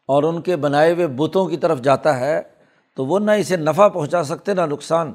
اور 0.06 0.22
ان 0.22 0.40
کے 0.40 0.56
بنائے 0.56 0.92
ہوئے 0.92 1.06
بتوں 1.06 1.46
کی 1.46 1.56
طرف 1.56 1.80
جاتا 1.80 2.20
ہے، 2.20 2.42
تو 2.96 3.06
وہ 3.06 3.18
نہ 3.18 3.30
اسے 3.30 3.56
نفع 3.56 3.88
پہنچا 3.88 4.24
سکتے، 4.24 4.54
نہ 4.54 4.60
نقصان۔ 4.60 5.12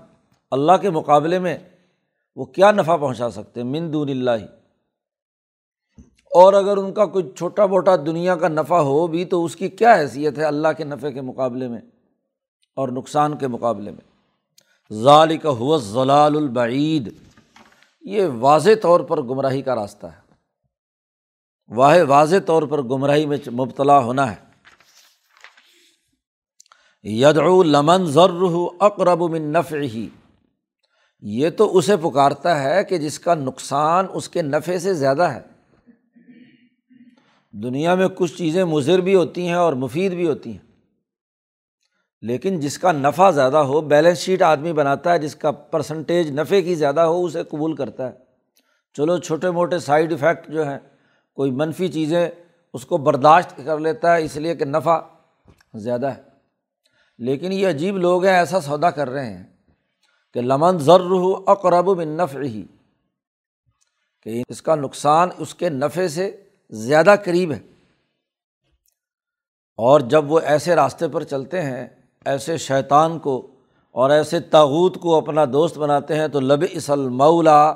اللہ 0.52 0.72
کے 0.82 0.90
مقابلے 0.90 1.40
میں 1.40 1.58
وہ 2.36 2.46
کیا 2.46 2.72
نفع 2.72 2.98
پہنچا 2.98 3.30
سکتے؟ 3.30 3.64
من 3.64 3.94
دون 3.94 4.10
اللہ۔ 4.10 4.57
اور 6.28 6.54
اگر 6.54 6.78
ان 6.78 6.94
کا 6.94 7.06
کوئی 7.06 7.32
چھوٹا 7.38 7.66
موٹا 7.66 7.96
دنیا 7.96 8.36
کا 8.36 8.48
نفع 8.48 8.78
ہو 8.78 9.08
بھی 9.08 9.26
تو 9.26 9.46
اس 9.46 9.56
کی 9.56 9.70
کیا 9.70 9.96
حیثیت 9.96 10.38
ہے 10.38 10.44
اللہ 10.44 10.68
کے 10.78 10.84
نفع 10.84 11.10
کے 11.10 11.22
مقابلے 11.22 11.68
میں 11.68 11.82
اور 12.76 12.90
نقصان 12.90 13.38
کے 13.38 13.48
مقابلے 13.48 13.92
میں؟ 13.92 14.18
ظال 14.94 15.38
کا 15.38 15.50
حوض 15.50 15.84
ضلال 15.84 16.38
البعید۔ 16.38 17.14
یہ 18.02 18.26
واضح 18.40 18.70
طور 18.82 19.00
پر 19.00 19.22
گمراہی 19.22 19.62
کا 19.62 19.76
راستہ 19.76 20.08
ہے۔ 20.08 20.28
واح 21.68 21.98
واضح 22.08 22.36
طور 22.46 22.64
پر 22.64 22.82
گمراہی 22.82 23.26
میں 23.26 23.38
مبتلا 23.48 24.00
ہونا 24.00 24.32
ہے۔ 24.32 24.48
یدعو 27.04 27.64
لمن 27.64 28.06
ضرح 28.06 28.68
اقرب 28.80 29.22
من 29.22 29.42
نفع 29.42 29.78
ہی 29.78 30.10
یہ 31.22 31.50
تو 31.50 31.78
اسے 31.78 31.98
پکارتا 31.98 32.64
ہے 32.64 32.84
کہ 32.84 32.98
جس 32.98 33.20
کا 33.20 33.36
نقصان 33.36 34.06
اس 34.14 34.30
کے 34.30 34.42
نفع 34.42 34.78
سے 34.78 34.94
زیادہ 34.94 35.24
ہے۔ 35.24 35.57
دنیا 37.52 37.96
میں 37.96 38.08
کچھ 38.16 38.38
چیزیں 38.38 38.64
مضر 38.64 39.00
بھی 39.00 39.16
ہوتی 39.16 39.48
ہیں 39.48 39.56
اور 39.56 39.74
مفید 39.74 40.14
بھی 40.14 40.28
ہوتی 40.28 40.52
ہیں۔ 40.52 40.68
لیکن 42.22 42.60
جس 42.60 42.80
کا 42.80 42.92
نفع 42.92 43.32
زیادہ 43.32 43.58
ہو 43.58 43.82
بیلنس 43.82 44.18
شیٹ 44.18 44.42
آدمی 44.42 44.74
بناتا 44.74 45.14
ہے، 45.14 45.20
جس 45.20 45.36
کا 45.36 45.52
پرسنٹیج 45.52 46.32
نفع 46.32 46.62
کی 46.62 46.76
زیادہ 46.76 47.00
ہو، 47.00 47.26
اسے 47.26 47.44
قبول 47.44 47.76
کرتا 47.76 48.08
ہے۔ 48.08 48.18
چلو، 48.94 49.18
چھوٹے 49.18 49.52
موٹے 49.52 49.80
سائڈ 49.80 50.14
افیکٹ 50.14 50.50
جو 50.50 50.68
ہیں، 50.68 50.80
کوئی 51.34 51.52
منفی 51.52 51.88
چیزیں 51.88 52.30
اس 52.74 52.86
کو 52.86 52.98
برداشت 52.98 53.62
کر 53.66 53.80
لیتا 53.80 54.16
ہے، 54.16 54.24
اس 54.24 54.36
لیے 54.36 54.56
کہ 54.56 54.66
نفع 54.66 55.00
زیادہ 55.74 56.06
ہے۔ 56.06 56.22
لیکن 57.18 57.52
یہ 57.52 57.68
عجیب 57.68 57.98
لوگ 57.98 58.26
ہیں، 58.26 58.38
ایسا 58.38 58.60
سودا 58.60 58.92
کر 58.92 59.10
رہے 59.10 59.38
ہیں 59.38 59.46
کہ 60.34 60.42
لمن 60.42 60.80
ضر 60.80 61.02
اقرب 61.48 61.86
بن 61.86 62.08
نفع 62.08 62.40
ہی 62.40 62.64
کہ 64.24 64.44
اس 64.50 64.62
کا 64.62 64.76
نقصان 64.76 65.30
اس 65.38 65.56
کے 65.56 65.70
نفع 65.70 66.08
سے 66.08 66.44
زیادہ 66.70 67.16
قریب 67.26 67.52
ہے 67.52 67.60
اور 69.78 70.00
جب 70.00 70.32
وہ 70.32 70.40
ایسے 70.40 70.76
راستے 70.76 71.08
پر 71.08 71.24
چلتے 71.24 71.62
ہیں، 71.62 71.88
ایسے 72.26 72.58
شیطان 72.58 73.20
کو 73.20 73.48
اور 73.92 74.10
ایسے 74.10 74.40
تاوت 74.40 74.98
کو 75.02 75.18
اپنا 75.18 75.46
دوست 75.46 75.78
بناتے 75.78 76.16
ہیں، 76.16 76.28
تو 76.28 76.40
لب 76.40 76.66
اصل 76.76 77.10
مولا 77.10 77.76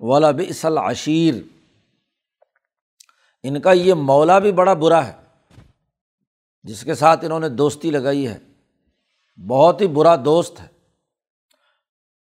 و 0.00 0.18
لب 0.18 0.40
اصل 0.50 0.78
عشیر 0.78 1.34
ان 3.42 3.60
کا 3.60 3.72
یہ 3.72 3.94
مولا 3.94 4.38
بھی 4.38 4.52
بڑا 4.52 4.74
برا 4.74 5.06
ہے، 5.06 5.12
جس 6.62 6.84
کے 6.84 6.94
ساتھ 6.94 7.24
انہوں 7.24 7.40
نے 7.40 7.48
دوستی 7.48 7.90
لگائی 7.90 8.28
ہے۔ 8.28 8.38
بہت 9.48 9.80
ہی 9.80 9.86
برا 9.86 10.16
دوست 10.24 10.60
ہے۔ 10.60 10.66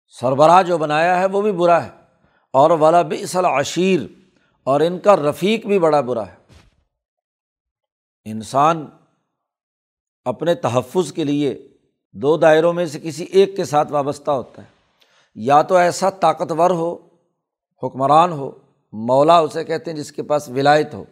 سربراہ 0.07 0.61
جو 0.63 0.77
بنایا 0.77 1.19
ہے، 1.19 1.25
وہ 1.25 1.41
بھی 1.41 1.51
برا 1.51 1.85
ہے۔ 1.85 1.89
اور 2.53 2.71
والا 2.71 3.01
بھی 3.01 3.23
اصل 3.23 3.45
عشیر 3.45 3.99
اور 4.67 4.79
ان 4.79 4.99
کا 4.99 5.15
رفیق 5.15 5.65
بھی 5.65 5.79
بڑا 5.79 6.01
برا 6.01 6.27
ہے۔ 6.27 6.35
انسان 8.25 8.87
اپنے 10.25 10.55
تحفظ 10.55 11.13
کے 11.13 11.23
لیے 11.23 11.67
دو 12.13 12.37
دائروں 12.37 12.73
میں 12.73 12.85
سے 12.85 12.99
کسی 12.99 13.23
ایک 13.23 13.55
کے 13.55 13.65
ساتھ 13.65 13.91
وابستہ 13.91 14.31
ہوتا 14.31 14.61
ہے۔ 14.61 14.67
یا 15.35 15.61
تو 15.61 15.75
ایسا 15.75 16.09
طاقتور 16.09 16.71
ہو، 16.71 17.09
حکمران 17.83 18.31
ہو، 18.31 18.51
مولا 18.91 19.39
اسے 19.39 19.63
کہتے 19.63 19.91
ہیں 19.91 19.97
جس 19.97 20.11
کے 20.11 20.23
پاس 20.23 20.49
ولایت 20.49 20.93
ہو، 20.93 21.05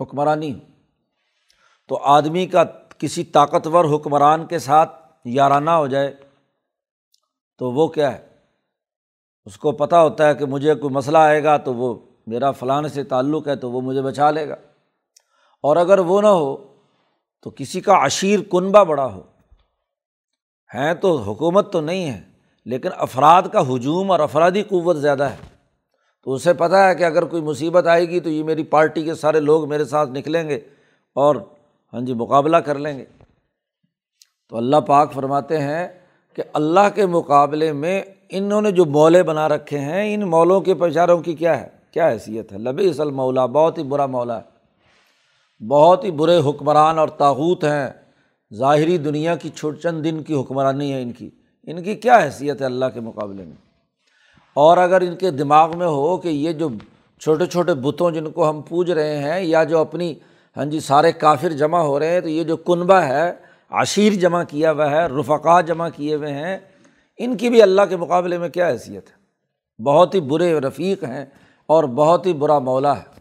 حکمرانی 0.00 0.54
ہو۔ 0.54 0.58
تو 1.88 1.96
آدمی 1.96 2.46
کا 2.46 2.64
کسی 2.98 3.24
طاقتور 3.24 3.84
حکمران 3.84 4.46
کے 4.46 4.58
ساتھ 4.58 5.02
یارانہ 5.24 5.70
ہو 5.70 5.86
جائے 5.86 6.14
تو 7.58 7.70
وہ 7.70 7.88
کیا 7.88 8.18
ہے؟ 8.18 8.26
اس 9.44 9.56
کو 9.56 9.72
پتہ 9.72 9.96
ہوتا 9.96 10.28
ہے 10.28 10.34
کہ 10.34 10.44
مجھے 10.44 10.74
کوئی 10.74 10.94
مسئلہ 10.94 11.18
آئے 11.18 11.44
گا 11.44 11.56
تو 11.56 11.74
وہ 11.74 12.13
میرا 12.26 12.50
فلاں 12.50 12.82
سے 12.82 13.04
تعلق 13.04 13.48
ہے 13.48 13.56
تو 13.56 13.70
وہ 13.70 13.80
مجھے 13.80 14.02
بچا 14.02 14.30
لے 14.30 14.48
گا۔ 14.48 14.54
اور 15.62 15.76
اگر 15.76 15.98
وہ 15.98 16.20
نہ 16.20 16.26
ہو 16.26 16.56
تو 17.42 17.50
کسی 17.50 17.80
کا 17.80 18.06
عشیر 18.06 18.40
کنبہ 18.50 18.84
بڑا 18.84 19.04
ہو۔ 19.04 19.22
ہیں 20.74 20.94
تو 20.94 21.16
حکومت 21.16 21.72
تو 21.72 21.80
نہیں 21.80 22.10
ہے، 22.10 22.22
لیکن 22.64 22.88
افراد 22.96 23.42
کا 23.52 23.60
ہجوم 23.60 24.10
اور 24.10 24.20
افرادی 24.20 24.62
قوت 24.62 24.96
زیادہ 24.96 25.22
ہے۔ 25.22 25.36
تو 26.22 26.32
اسے 26.32 26.52
پتہ 26.52 26.76
ہے 26.76 26.94
کہ 26.94 27.04
اگر 27.04 27.24
کوئی 27.24 27.42
مصیبت 27.42 27.86
آئے 27.86 28.08
گی 28.08 28.20
تو 28.20 28.30
یہ 28.30 28.44
میری 28.44 28.64
پارٹی 28.64 29.02
کے 29.02 29.14
سارے 29.14 29.40
لوگ 29.40 29.68
میرے 29.68 29.84
ساتھ 29.84 30.10
نکلیں 30.10 30.48
گے 30.48 30.54
اور 31.14 31.36
ہاں 31.92 32.00
جی 32.00 32.14
مقابلہ 32.14 32.56
کر 32.56 32.78
لیں 32.78 32.98
گے۔ 32.98 33.04
تو 34.48 34.56
اللہ 34.56 34.76
پاک 34.76 35.12
فرماتے 35.12 35.58
ہیں 35.58 35.88
کہ 36.34 36.42
اللہ 36.52 36.88
کے 36.94 37.06
مقابلے 37.06 37.72
میں 37.72 38.02
انہوں 38.28 38.62
نے 38.62 38.70
جو 38.70 38.84
مولے 38.84 39.22
بنا 39.22 39.48
رکھے 39.48 39.78
ہیں، 39.78 40.14
ان 40.14 40.20
مولوں 40.20 40.60
کے 40.60 40.74
پیشاروں 40.74 41.18
کی 41.18 41.34
کیا 41.34 41.60
ہے؟ 41.60 41.83
کیا 41.94 42.08
حیثیت 42.08 42.52
ہے؟ 42.52 42.58
لبی 42.58 42.88
اصل 42.88 43.10
مولا 43.10 43.46
بہت 43.46 43.78
ہی 43.78 43.82
برا 43.82 44.06
مولا 44.06 44.40
ہے۔ 44.40 44.54
بہت 45.66 46.04
ہی 46.04 46.10
برے 46.10 46.38
حکمران 46.38 46.98
اور 46.98 47.08
تاوت 47.08 47.64
ہیں۔ 47.64 47.90
ظاہری 48.54 48.98
دنیا 48.98 49.36
کی 49.36 49.48
چھوٹ 49.48 49.78
چند 49.78 50.04
دن 50.04 50.22
کی 50.22 50.34
حکمرانی 50.34 50.92
ہے 50.92 51.02
ان 51.02 51.12
کی۔ 51.12 51.30
ان 51.62 51.82
کی 51.82 51.94
کیا 51.94 52.18
حیثیت 52.18 52.60
ہے 52.60 52.66
اللہ 52.66 52.84
کے 52.94 53.00
مقابلے 53.00 53.44
میں؟ 53.44 53.56
اور 54.54 54.76
اگر 54.76 55.00
ان 55.00 55.16
کے 55.16 55.30
دماغ 55.30 55.78
میں 55.78 55.86
ہو 55.86 56.16
کہ 56.16 56.28
یہ 56.28 56.52
جو 56.52 56.68
چھوٹے 57.20 57.46
چھوٹے 57.46 57.74
بتوں 57.74 58.10
جن 58.10 58.30
کو 58.30 58.50
ہم 58.50 58.62
پوج 58.62 58.90
رہے 58.90 59.18
ہیں 59.18 59.40
یا 59.40 59.64
جو 59.64 59.78
اپنی 59.78 60.14
ہاں 60.56 60.64
جی 60.64 60.80
سارے 60.80 61.12
کافر 61.12 61.48
جمع 61.48 61.78
ہو 61.78 61.98
رہے 61.98 62.08
ہیں، 62.08 62.20
تو 62.20 62.28
یہ 62.28 62.44
جو 62.44 62.56
کنبہ 62.56 62.94
ہے، 62.94 63.32
عشیر 63.70 64.12
جمع 64.12 64.42
کیا 64.48 64.72
ہوا 64.72 64.90
ہے 64.90 65.06
رفقا 65.06 65.60
جمع 65.60 65.88
کیے 65.96 66.14
ہوئے 66.14 66.32
ہیں، 66.32 66.58
ان 67.18 67.36
کی 67.36 67.50
بھی 67.50 67.62
اللہ 67.62 67.82
کے 67.88 67.96
مقابلے 67.96 68.38
میں 68.38 68.48
کیا 68.48 68.68
حیثیت 68.68 69.08
ہے؟ 69.08 69.24
بہت 69.82 70.14
ہی 70.14 70.20
برے 70.20 70.60
رفیق 70.60 71.04
ہیں۔ 71.04 71.26
اور 71.66 71.84
بہت 71.84 72.26
ہی 72.26 72.32
برا 72.32 72.58
مولا 72.58 72.98
ہے۔ 72.98 73.14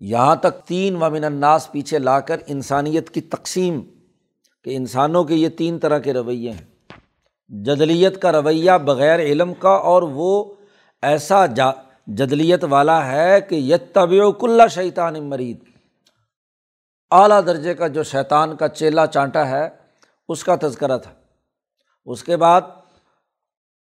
یہاں 0.00 0.36
تک 0.36 0.66
تین 0.66 0.96
ومن 0.96 1.24
الناس 1.24 1.72
پیچھے 1.72 1.98
لا 1.98 2.20
کر 2.20 2.36
انسانیت 2.46 3.10
کی 3.10 3.20
تقسیم 3.20 3.80
کہ 4.64 4.76
انسانوں 4.76 5.24
کے 5.24 5.34
یہ 5.34 5.48
تین 5.48 5.78
طرح 5.78 5.98
کے 5.98 6.12
رویے 6.12 6.50
ہیں۔ 6.50 6.66
جدلیت 7.48 8.22
کا 8.22 8.32
رویہ 8.32 8.70
بغیر 8.84 9.20
علم 9.20 9.54
کا 9.54 9.70
اور 9.70 10.02
وہ 10.02 10.54
ایسا 11.02 11.46
جا، 11.46 11.66
جدلیت 12.06 12.64
والا 12.64 13.12
ہے 13.12 13.40
کہ 13.40 13.54
یہ 13.54 13.76
طبی 13.92 14.20
و 14.20 14.32
کلّہ 14.32 14.68
شیطان 14.70 15.22
مرید۔ 15.22 15.64
اعلیٰ 17.10 17.46
درجے 17.46 17.74
کا 17.74 17.88
جو 17.88 18.02
شیطان 18.02 18.56
کا 18.56 18.68
چیلا 18.68 19.06
چانٹا 19.06 19.48
ہے، 19.48 19.68
اس 20.28 20.44
کا 20.44 20.56
تذکرہ 20.62 20.98
تھا۔ 20.98 21.12
اس 22.06 22.24
کے 22.24 22.36
بعد 22.36 22.60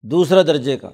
دوسرے 0.02 0.42
درجے 0.42 0.76
کا۔ 0.76 0.90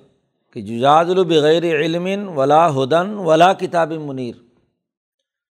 کہ 0.53 0.61
ججاد 0.61 1.05
البغیر 1.05 1.63
علم 1.63 2.39
ولا 2.39 2.71
ہدن 2.71 3.11
ولا 3.11 3.53
کتاب 3.53 3.93
منیر۔ 3.93 4.35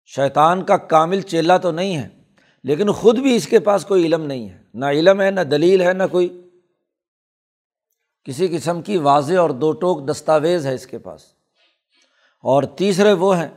شیطان 0.05 0.63
کا 0.63 0.77
کامل 0.77 1.21
چیلا 1.21 1.57
تو 1.57 1.71
نہیں 1.71 1.97
ہے، 1.97 2.09
لیکن 2.63 2.91
خود 2.91 3.19
بھی 3.19 3.35
اس 3.35 3.47
کے 3.47 3.59
پاس 3.59 3.85
کوئی 3.85 4.05
علم 4.05 4.25
نہیں 4.25 4.49
ہے۔ 4.49 4.57
نہ 4.73 4.85
علم 4.85 5.21
ہے، 5.21 5.31
نہ 5.31 5.41
دلیل 5.41 5.81
ہے، 5.81 5.93
نہ 5.93 6.03
کوئی۔ 6.11 6.41
کسی 8.23 8.47
قسم 8.47 8.81
کی 8.81 8.97
واضح 8.97 9.35
اور 9.35 9.49
دو 9.49 9.71
ٹوک 9.71 10.11
دستاویز 10.11 10.65
ہے 10.65 10.73
اس 10.73 10.87
کے 10.87 10.97
پاس۔ 10.97 11.21
اور 12.41 12.63
تیسرے 12.63 13.13
وہ 13.13 13.37
ہیں 13.37 13.47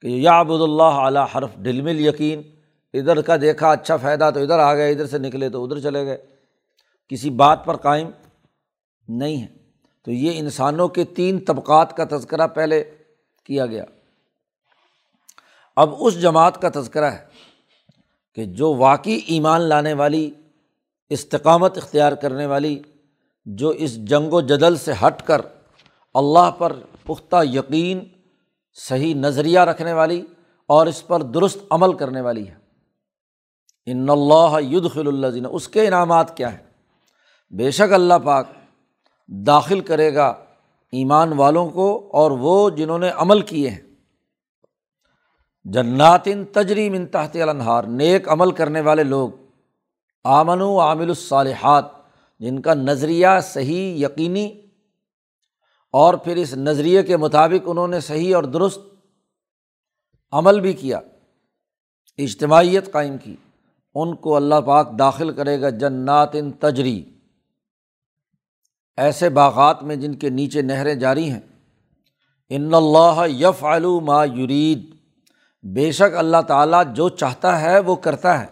کہ 0.00 0.06
یا 0.06 0.38
ابود 0.38 0.60
اللہ 0.60 0.82
اعلیٰ 0.82 1.26
حرف 1.34 1.56
ڈلمل 1.56 2.00
یقین۔ 2.00 2.42
ادھر 2.94 3.22
کا 3.22 3.36
دیکھا 3.40 3.70
اچھا 3.70 3.96
فائدہ 3.96 4.30
تو 4.34 4.40
ادھر 4.40 4.58
آ 4.58 4.74
گئے، 4.74 4.92
ادھر 4.92 5.06
سے 5.06 5.18
نکلے 5.18 5.48
تو 5.48 5.64
ادھر 5.64 5.80
چلے 5.80 6.06
گئے۔ 6.06 6.26
کسی 7.08 7.30
بات 7.30 7.64
پر 7.64 7.76
قائم 7.76 8.10
نہیں 9.08 9.42
ہے۔ 9.42 9.61
تو 10.04 10.10
یہ 10.10 10.38
انسانوں 10.38 10.88
کے 10.88 11.04
تین 11.04 11.44
طبقات 11.44 11.96
کا 11.96 12.04
تذکرہ 12.10 12.46
پہلے 12.46 12.84
کیا 13.44 13.66
گیا۔ 13.66 13.84
اب 15.76 15.94
اس 15.98 16.20
جماعت 16.20 16.62
کا 16.62 16.68
تذکرہ 16.74 17.04
ہے 17.04 17.24
کہ 18.34 18.44
جو 18.44 18.74
واقعی 18.74 19.20
ایمان 19.26 19.60
لانے 19.60 19.92
والی، 19.92 20.30
استقامت 21.10 21.76
اختیار 21.76 22.12
کرنے 22.12 22.46
والی، 22.46 22.82
جو 23.46 23.68
اس 23.68 23.96
جنگ 23.96 24.32
و 24.32 24.40
جدل 24.40 24.76
سے 24.76 24.92
ہٹ 25.06 25.22
کر 25.22 25.40
اللہ 26.14 26.50
پر 26.50 26.72
پختہ 27.06 27.36
یقین، 27.44 28.08
صحیح 28.74 29.14
نظریہ 29.14 29.60
رکھنے 29.60 29.92
والی 29.92 30.26
اور 30.66 30.86
اس 30.86 31.06
پر 31.06 31.22
درست 31.22 31.58
عمل 31.70 31.96
کرنے 31.96 32.20
والی 32.20 32.48
ہے۔ 32.48 32.54
ان 33.86 34.10
اللہ 34.10 34.88
خل 34.88 35.08
اللہ 35.08 35.46
اس 35.50 35.68
کے 35.68 35.86
انعامات 35.86 36.36
کیا 36.36 36.52
ہیں؟ 36.52 36.70
بے 37.50 37.70
شک 37.70 37.92
اللہ 37.92 38.14
پاک 38.24 38.46
داخل 39.28 39.80
کرے 39.80 40.14
گا 40.14 40.26
ایمان 40.92 41.32
والوں 41.32 41.70
کو 41.70 42.10
اور 42.12 42.30
وہ 42.30 42.70
جنہوں 42.70 42.98
نے 42.98 43.08
عمل 43.08 43.40
کیے 43.40 43.70
ہیں۔ 43.70 43.80
جنات 45.64 46.20
ان 46.24 46.44
تجریم 46.44 46.92
ان 46.92 47.06
تحت 47.06 47.36
النہار 47.36 47.84
نیک 47.84 48.28
عمل 48.28 48.52
کرنے 48.52 48.80
والے 48.80 49.04
لوگ۔ 49.04 49.30
آمن 50.24 50.60
و 50.60 50.80
عامل 50.80 51.08
الصالحات، 51.08 51.84
جن 52.40 52.62
کا 52.62 52.74
نظریہ 52.74 53.26
صحیح، 53.42 54.06
یقینی 54.06 54.60
اور 55.92 56.14
پھر 56.14 56.36
اس 56.36 56.54
نظریے 56.54 57.02
کے 57.02 57.16
مطابق 57.16 57.62
انہوں 57.64 57.88
نے 57.88 58.00
صحیح 58.00 58.36
اور 58.36 58.44
درست 58.44 58.80
عمل 60.32 60.60
بھی 60.60 60.72
کیا۔ 60.72 61.00
اجتماعیت 62.18 62.92
قائم 62.92 63.18
کی، 63.18 63.36
ان 63.94 64.16
کو 64.16 64.36
اللہ 64.36 64.60
پاک 64.66 64.98
داخل 64.98 65.34
کرے 65.34 65.60
گا 65.60 65.70
جنات 65.70 66.30
ان 66.32 66.52
تجری۔ 66.52 67.11
ایسے 68.96 69.28
باغات 69.28 69.82
میں 69.82 69.96
جن 69.96 70.14
کے 70.14 70.30
نیچے 70.30 70.62
نہریں 70.62 70.94
جاری 70.94 71.30
ہیں۔ 71.30 71.40
ان 72.48 72.74
اللہ 72.74 73.26
یف 73.28 73.64
ما 74.02 74.24
یرید۔ 74.24 74.94
بے 75.62 75.92
شک 75.92 76.16
اللہ 76.16 76.36
تعالیٰ 76.48 76.94
جو 76.94 77.08
چاہتا 77.08 77.60
ہے 77.60 77.78
وہ 77.78 77.96
کرتا 77.96 78.40
ہے۔ 78.40 78.46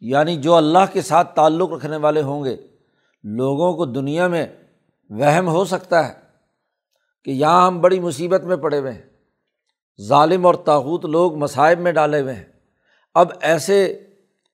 یعنی 0.00 0.36
جو 0.36 0.54
اللہ 0.54 0.92
کے 0.92 1.02
ساتھ 1.02 1.34
تعلق 1.34 1.72
رکھنے 1.72 1.96
والے 1.96 2.22
ہوں 2.22 2.44
گے، 2.44 2.56
لوگوں 3.24 3.72
کو 3.72 3.86
دنیا 3.86 4.26
میں 4.26 4.46
وہم 5.10 5.48
ہو 5.48 5.64
سکتا 5.64 6.08
ہے 6.08 6.14
کہ 7.24 7.30
یہاں 7.30 7.66
ہم 7.66 7.80
بڑی 7.80 8.00
مصیبت 8.00 8.42
میں 8.42 8.56
پڑے 8.56 8.78
ہوئے 8.78 8.92
ہیں۔ 8.92 9.02
ظالم 10.02 10.46
اور 10.46 10.54
تاوت 10.54 11.04
لوگ 11.04 11.34
مصائب 11.34 11.80
میں 11.80 11.92
ڈالے 11.92 12.20
ہوئے 12.20 12.34
ہیں۔ 12.34 12.44
اب 13.14 13.28
ایسے 13.40 14.06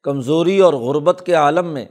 کمزوری 0.02 0.58
اور 0.58 0.74
غربت 0.74 1.22
کے 1.26 1.34
عالم 1.34 1.66
میں 1.66 1.84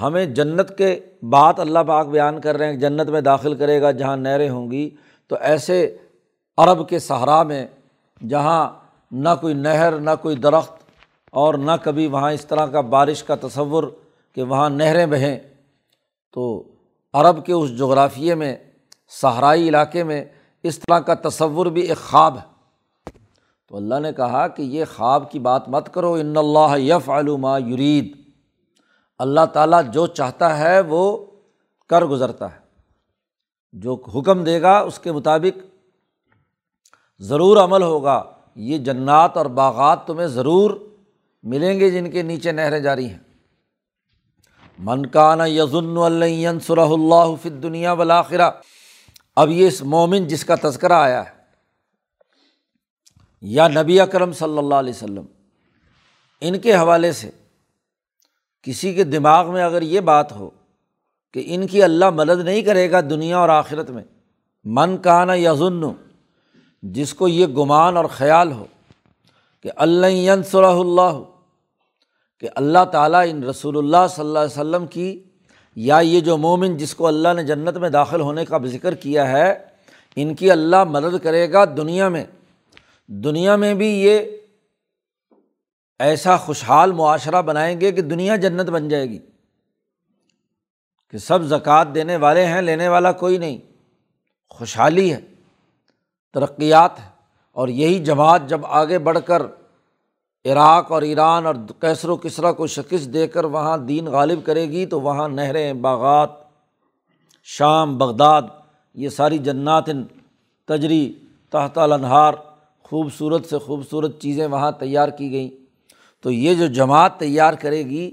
ہمیں 0.00 0.26
جنت 0.26 0.78
کے 0.78 1.00
بات 1.22 1.60
اللہ 1.60 1.78
پاک 1.78 2.06
بیان 2.06 2.40
کر 2.40 2.56
رہے 2.56 2.66
ہیں، 2.66 2.76
جنت 2.76 3.08
میں 3.08 3.20
داخل 3.20 3.54
کرے 3.54 3.82
گا، 3.82 3.90
جہاں 3.90 4.16
نہریں 4.16 4.50
ہوں 4.50 4.70
گی۔ 4.70 4.90
تو 5.26 5.36
ایسے 5.40 5.96
عرب 6.56 6.88
کے 6.88 6.98
صحرا 6.98 7.42
میں، 7.42 7.66
جہاں 8.28 8.70
نہ 9.12 9.28
کوئی 9.40 9.54
نہر، 9.54 9.98
نہ 9.98 10.10
کوئی 10.22 10.36
درخت 10.36 10.72
اور 11.30 11.54
نہ 11.54 11.70
کبھی 11.82 12.06
وہاں 12.06 12.32
اس 12.32 12.46
طرح 12.46 12.66
کا 12.66 12.80
بارش 12.80 13.22
کا 13.22 13.34
تصور 13.34 13.84
کہ 14.34 14.42
وہاں 14.42 14.70
نہریں 14.70 15.06
بہیں۔ 15.06 15.38
تو 16.34 16.62
عرب 17.12 17.46
کے 17.46 17.52
اس 17.52 17.78
جغرافیے 17.78 18.34
میں، 18.34 18.56
صحرائی 19.22 19.68
علاقے 19.68 20.04
میں 20.04 20.24
اس 20.62 20.78
طرح 20.78 20.98
کا 20.98 21.28
تصور 21.28 21.66
بھی 21.66 21.80
ایک 21.80 21.98
خواب 21.98 22.38
ہے۔ 22.38 22.52
تو 23.68 23.76
اللہ 23.76 23.94
نے 23.94 24.12
کہا 24.12 24.48
کہ 24.48 24.62
یہ 24.62 24.84
خواب 24.96 25.30
کی 25.30 25.38
بات 25.38 25.68
مت 25.68 25.94
کرو، 25.94 26.12
ان 26.12 26.36
اللہ 26.36 26.78
یف 26.78 27.10
علوما 27.10 27.58
یرید۔ 27.58 28.21
اللہ 29.22 29.44
تعالیٰ 29.52 29.82
جو 29.92 30.06
چاہتا 30.06 30.58
ہے 30.58 30.80
وہ 30.80 31.02
کر 31.90 32.04
گزرتا 32.04 32.52
ہے۔ 32.52 32.60
جو 33.72 33.94
حکم 34.14 34.44
دے 34.44 34.60
گا 34.62 34.78
اس 34.78 34.98
کے 34.98 35.12
مطابق 35.12 35.58
ضرور 37.20 37.56
عمل 37.56 37.82
ہوگا۔ 37.82 38.22
یہ 38.54 38.78
جنات 38.78 39.36
اور 39.36 39.46
باغات 39.46 40.06
تمہیں 40.06 40.26
ضرور 40.28 40.70
ملیں 41.42 41.80
گے 41.80 41.90
جن 41.90 42.10
کے 42.10 42.22
نیچے 42.22 42.52
نہریں 42.52 42.80
جاری 42.80 43.08
ہیں۔ 43.10 43.18
منکانہ 44.78 45.42
یزن 45.42 45.96
اللہ 45.98 46.80
اللہ 46.80 47.34
فت 47.42 47.62
دنیا 47.62 47.92
ولاخرہ 47.92 48.50
اب 49.36 49.50
یہ 49.50 49.66
اس 49.66 49.82
مومن 49.82 50.26
جس 50.26 50.44
کا 50.44 50.54
تذکرہ 50.62 50.92
آیا 50.92 51.24
ہے، 51.24 51.30
یا 53.42 53.68
نبی 53.68 54.00
اکرم 54.00 54.32
صلی 54.32 54.58
اللہ 54.58 54.74
علیہ 54.74 54.92
وسلم، 54.96 55.24
ان 56.40 56.58
کے 56.58 56.74
حوالے 56.74 57.12
سے 57.12 57.30
کسی 58.66 58.92
کے 58.94 59.04
دماغ 59.04 59.52
میں 59.52 59.62
اگر 59.62 59.82
یہ 59.82 60.00
بات 60.00 60.32
ہو 60.32 60.48
کہ 61.34 61.42
ان 61.46 61.66
کی 61.66 61.82
اللہ 61.82 62.10
مدد 62.10 62.44
نہیں 62.44 62.62
کرے 62.62 62.90
گا 62.90 63.00
دنیا 63.00 63.38
اور 63.38 63.48
آخرت 63.48 63.90
میں، 63.90 64.02
من 64.66 64.96
کانا 64.98 65.34
یزن 65.34 65.82
جس 66.82 67.14
کو 67.14 67.28
یہ 67.28 67.46
گمان 67.56 67.96
اور 67.96 68.04
خیال 68.10 68.52
ہو 68.52 68.64
کہ 69.64 69.70
اللہ 69.76 70.42
صلی 70.42 70.80
اللہ، 70.80 71.22
کہ 72.42 72.48
اللہ 72.54 72.84
تعالیٰ 72.92 73.24
ان 73.30 73.42
رسول 73.44 73.78
اللہ 73.78 74.06
صلی 74.10 74.24
اللہ 74.24 74.38
علیہ 74.38 74.60
وسلم 74.60 74.86
کی 74.86 75.18
یا 75.76 75.98
یہ 75.98 76.20
جو 76.20 76.36
مومن 76.36 76.76
جس 76.76 76.94
کو 76.94 77.06
اللہ 77.06 77.32
نے 77.36 77.42
جنت 77.44 77.76
میں 77.76 77.90
داخل 77.90 78.20
ہونے 78.20 78.44
کا 78.44 78.58
ذکر 78.66 78.94
کیا 78.96 79.28
ہے، 79.30 79.52
ان 80.16 80.34
کی 80.34 80.50
اللہ 80.50 80.84
مدد 80.84 81.22
کرے 81.22 81.50
گا 81.52 81.64
دنیا 81.76 82.08
میں۔ 82.08 82.24
دنیا 83.08 83.56
میں 83.56 83.72
بھی 83.74 83.88
یہ 83.88 84.20
ایسا 86.02 86.36
خوشحال 86.36 86.92
معاشرہ 86.92 87.42
بنائیں 87.42 87.80
گے 87.80 87.92
کہ 87.92 88.02
دنیا 88.02 88.36
جنت 88.36 88.70
بن 88.70 88.88
جائے 88.88 89.10
گی۔ 89.10 89.18
کہ 91.10 91.18
سب 91.18 91.42
زکوٰۃ 91.42 91.84
دینے 91.94 92.16
والے 92.16 92.46
ہیں، 92.46 92.62
لینے 92.62 92.88
والا 92.88 93.12
کوئی 93.12 93.38
نہیں۔ 93.38 93.58
خوشحالی 94.50 95.12
ہے، 95.12 95.20
ترقیات 96.34 97.00
ہے، 97.00 97.08
اور 97.52 97.68
یہی 97.68 97.98
جماعت 97.98 98.42
جب 98.48 98.66
آگے 98.66 98.98
بڑھ 98.98 99.18
کر 99.26 99.42
عراق 100.44 100.92
اور 100.92 101.02
ایران 101.02 101.46
اور 101.46 101.54
کیسر 101.80 102.08
و 102.08 102.16
کسرا 102.16 102.52
کو 102.52 102.66
شکست 102.66 103.14
دے 103.14 103.26
کر 103.26 103.44
وہاں 103.44 103.78
دین 103.78 104.04
غالب 104.06 104.40
کرے 104.44 104.68
گی، 104.68 104.86
تو 104.86 105.00
وہاں 105.00 105.28
نہریں، 105.28 105.72
باغات، 105.72 106.30
شام، 107.44 107.98
بغداد، 107.98 108.42
یہ 108.94 109.08
ساری 109.08 109.38
جنات 109.38 109.86
تجری 110.64 111.14
تحت 111.50 111.78
النہار 111.78 112.34
خوبصورت 112.82 113.46
سے 113.46 113.58
خوبصورت 113.58 114.20
چیزیں 114.20 114.46
وہاں 114.46 114.72
تیار 114.72 115.08
کی 115.08 115.30
گئیں۔ 115.30 115.61
تو 116.22 116.30
یہ 116.30 116.54
جو 116.54 116.66
جماعت 116.66 117.18
تیار 117.18 117.54
کرے 117.54 117.82
گی، 117.82 118.10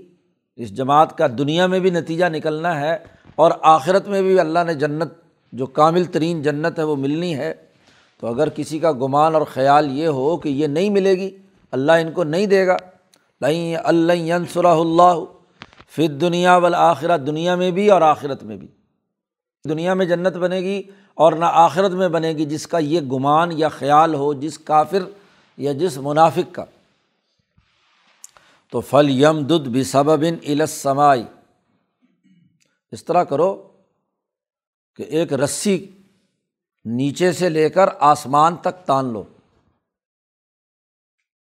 اس 0.55 0.75
جماعت 0.75 1.17
کا 1.17 1.27
دنیا 1.37 1.67
میں 1.67 1.79
بھی 1.79 1.89
نتیجہ 1.89 2.25
نکلنا 2.25 2.79
ہے 2.79 2.97
اور 3.35 3.51
آخرت 3.61 4.07
میں 4.07 4.21
بھی 4.21 4.39
اللہ 4.39 4.59
نے 4.65 4.73
جنت، 4.73 5.11
جو 5.53 5.65
کامل 5.65 6.03
ترین 6.03 6.41
جنت 6.41 6.79
ہے، 6.79 6.83
وہ 6.83 6.95
ملنی 6.95 7.35
ہے۔ 7.35 7.53
تو 8.19 8.27
اگر 8.27 8.49
کسی 8.49 8.79
کا 8.79 8.91
گمان 8.91 9.35
اور 9.35 9.41
خیال 9.41 9.97
یہ 9.97 10.07
ہو 10.07 10.37
کہ 10.37 10.49
یہ 10.49 10.67
نہیں 10.67 10.89
ملے 10.89 11.11
گی، 11.11 11.37
اللہ 11.71 11.91
ان 11.91 12.11
کو 12.11 12.23
نہیں 12.23 12.45
دے 12.45 12.67
گا۔ 12.67 12.77
لئی 13.41 13.75
اللہ 13.83 14.33
صلاح 14.53 14.75
اللہ 14.75 15.23
پھر 15.89 16.07
دنیا 16.07 16.57
والآخرہ، 16.57 17.17
دنیا 17.17 17.55
میں 17.55 17.71
بھی 17.71 17.89
اور 17.89 18.01
آخرت 18.01 18.43
میں 18.43 18.57
بھی۔ 18.57 18.67
دنیا 19.69 19.93
میں 19.93 20.05
جنت 20.05 20.37
بنے 20.37 20.59
گی 20.59 20.83
اور 21.13 21.33
نہ 21.33 21.45
آخرت 21.47 21.91
میں 21.91 22.07
بنے 22.07 22.29
گی، 22.29 22.45
جس 22.45 22.67
کا 22.67 22.77
یہ 22.77 23.01
گمان 23.01 23.49
یا 23.51 23.69
خیال 23.69 24.15
ہو، 24.15 24.33
جس 24.33 24.59
کافر 24.59 25.03
یا 25.57 25.71
جس 25.71 25.97
منافق 25.97 26.55
کا۔ 26.55 26.65
تو 28.71 28.81
فل 28.81 29.05
یم 29.09 29.39
دد 29.39 29.67
بھی 29.67 29.83
صبن 29.83 30.35
السمائی۔ 30.47 31.23
اس 32.91 33.05
طرح 33.05 33.23
کرو 33.23 33.77
کہ 34.95 35.03
ایک 35.03 35.33
رسی 35.33 35.91
نیچے 36.85 37.31
سے 37.31 37.49
لے 37.49 37.69
کر 37.69 37.89
آسمان 37.99 38.55
تک 38.55 38.85
تان 38.85 39.13
لو۔ 39.13 39.23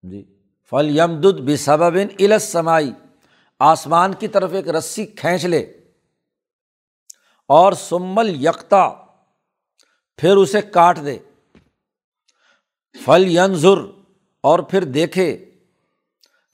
جی۔ 0.02 0.24
فل 0.70 0.98
یم 0.98 1.20
دد 1.20 1.40
بھی 1.40 1.56
صبن 1.56 2.32
السمائی۔ 2.32 2.92
آسمان 3.58 4.14
کی 4.14 4.28
طرف 4.28 4.52
ایک 4.52 4.68
رسی 4.68 5.06
کھینچ 5.06 5.44
لے۔ 5.44 5.60
اور 7.48 7.72
سمل 7.72 8.44
یکتا 8.44 8.88
پھر 10.16 10.36
اسے 10.36 10.62
کاٹ 10.62 10.98
دے۔ 11.04 11.18
فل 13.04 13.24
ینظر، 13.36 13.78
اور 14.40 14.58
پھر 14.58 14.84
دیکھے۔ 14.84 15.45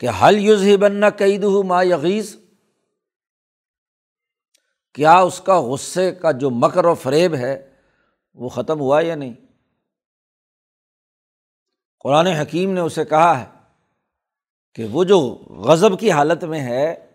کہ 0.02 0.08
حل 0.22 0.38
یوز 0.38 0.62
ہی 0.62 0.76
بننا 0.76 1.10
قید 1.10 1.44
ہو 1.44 1.62
ما 1.62 1.82
یغیز 1.82 2.36
کیا 4.94 5.14
اس 5.14 5.40
کا 5.40 5.60
غصے 5.60 6.14
کا 6.14 6.30
جو 6.30 6.50
مکر 6.50 6.84
و 6.84 6.94
فریب 6.94 7.34
ہے 7.34 7.70
وہ 8.34 8.48
ختم 8.48 8.80
ہوا 8.80 9.00
یا 9.00 9.14
نہیں؟ 9.14 9.32
قرآن 12.00 12.26
حکیم 12.26 12.72
نے 12.72 12.80
اسے 12.80 13.04
کہا 13.04 13.40
ہے 13.40 13.44
کہ 14.74 14.84
وہ 14.84 15.04
جو 15.04 15.20
غضب 15.50 16.00
کی 16.00 16.10
حالت 16.10 16.44
میں 16.44 16.60
ہے، 16.60 17.10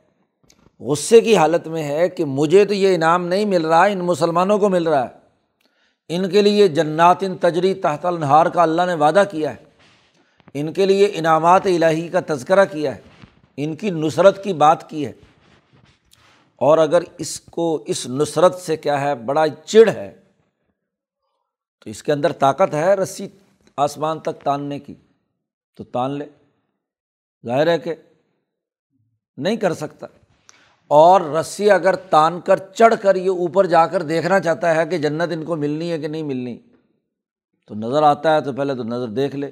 غصے 0.79 1.21
کی 1.21 1.37
حالت 1.37 1.67
میں 1.67 1.83
ہے 1.83 2.09
کہ 2.09 2.25
مجھے 2.25 2.65
تو 2.65 2.73
یہ 2.73 2.95
انعام 2.95 3.27
نہیں 3.27 3.45
مل 3.45 3.65
رہا، 3.65 3.83
ان 3.83 3.99
مسلمانوں 3.99 4.59
کو 4.59 4.69
مل 4.69 4.87
رہا 4.87 5.09
ہے۔ 5.09 5.19
ان 6.07 6.29
کے 6.29 6.41
لیے 6.41 6.67
جنات 6.67 7.17
ان 7.21 7.37
تجری 7.37 7.73
تحت 7.73 8.05
النہار 8.05 8.45
کا 8.45 8.63
اللہ 8.63 8.81
نے 8.81 8.93
وعدہ 8.93 9.23
کیا 9.31 9.55
ہے۔ 9.55 9.66
ان 10.59 10.73
کے 10.73 10.85
لیے 10.85 11.11
انعامات 11.13 11.61
الہی 11.65 12.07
کا 12.07 12.19
تذکرہ 12.27 12.65
کیا 12.65 12.95
ہے، 12.95 13.01
ان 13.57 13.75
کی 13.75 13.89
نصرت 13.89 14.43
کی 14.43 14.53
بات 14.53 14.89
کی 14.89 15.05
ہے۔ 15.05 15.11
اور 16.55 16.77
اگر 16.77 17.01
اس 17.17 17.39
کو، 17.39 17.83
اس 17.87 18.07
نصرت 18.07 18.55
سے 18.55 18.77
کیا 18.77 19.01
ہے، 19.01 19.15
بڑا 19.15 19.47
چڑ 19.65 19.89
ہے، 19.89 20.15
تو 21.83 21.89
اس 21.89 22.03
کے 22.03 22.11
اندر 22.11 22.31
طاقت 22.31 22.73
ہے 22.73 22.93
رسی 22.93 23.27
آسمان 23.77 24.19
تک 24.19 24.43
تاننے 24.43 24.79
کی۔ 24.79 24.93
تو 25.75 25.83
تان 25.83 26.11
لے۔ 26.11 26.25
ظاہر 27.45 27.67
ہے 27.67 27.79
کہ 27.79 27.95
نہیں 29.37 29.55
کر 29.55 29.73
سکتا۔ 29.73 30.07
اور 30.87 31.21
رسی 31.21 31.71
اگر 31.71 31.95
تان 31.95 32.41
کر 32.41 32.57
چڑھ 32.57 32.93
کر 33.01 33.15
یہ 33.15 33.29
اوپر 33.29 33.65
جا 33.65 33.87
کر 33.87 34.01
دیکھنا 34.01 34.39
چاہتا 34.39 34.75
ہے 34.75 34.85
کہ 34.85 34.97
جنت 34.97 35.31
ان 35.31 35.45
کو 35.45 35.55
ملنی 35.55 35.91
ہے 35.91 35.99
کہ 35.99 36.07
نہیں 36.07 36.23
ملنی، 36.23 36.59
تو 37.67 37.75
نظر 37.75 38.03
آتا 38.03 38.35
ہے 38.35 38.41
تو 38.41 38.53
پہلے 38.53 38.75
تو 38.75 38.83
نظر 38.83 39.07
دیکھ 39.07 39.35
لے۔ 39.35 39.51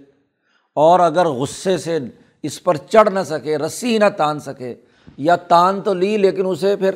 اور 0.75 0.99
اگر 0.99 1.25
غصے 1.25 1.77
سے 1.77 1.99
اس 2.43 2.63
پر 2.63 2.77
چڑھ 2.77 3.09
نہ 3.09 3.19
سکے، 3.25 3.57
رسی 3.57 3.93
ہی 3.93 3.97
نہ 3.97 4.09
تان 4.17 4.39
سکے، 4.39 4.75
یا 5.17 5.35
تان 5.35 5.81
تو 5.81 5.93
لی 5.93 6.17
لیکن 6.17 6.45
اسے 6.45 6.75
پھر 6.75 6.95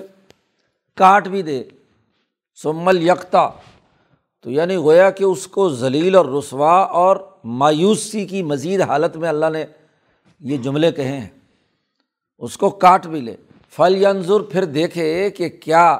کاٹ 0.95 1.27
بھی 1.27 1.41
دے۔ 1.41 1.63
سمل 2.63 3.07
یکتا 3.07 3.49
تو 4.41 4.51
یعنی 4.51 4.75
گویا 4.75 5.09
کہ 5.09 5.23
اس 5.23 5.47
کو 5.47 5.69
ذلیل 5.69 6.15
اور 6.15 6.25
رسوا 6.25 6.81
اور 6.81 7.17
مایوسی 7.43 8.25
کی 8.25 8.43
مزید 8.43 8.81
حالت 8.81 9.17
میں 9.17 9.29
اللہ 9.29 9.45
نے 9.53 9.65
یہ 10.39 10.57
جملے 10.57 10.91
کہے 10.91 11.19
ہیں۔ 11.19 11.29
اس 12.37 12.57
کو 12.57 12.69
کاٹ 12.69 13.07
بھی 13.07 13.21
لے۔ 13.21 13.35
پھل 13.75 14.05
ینظر 14.05 14.39
پھر 14.39 14.65
دیکھے 14.65 15.29
کہ 15.29 15.49
کیا 15.49 15.99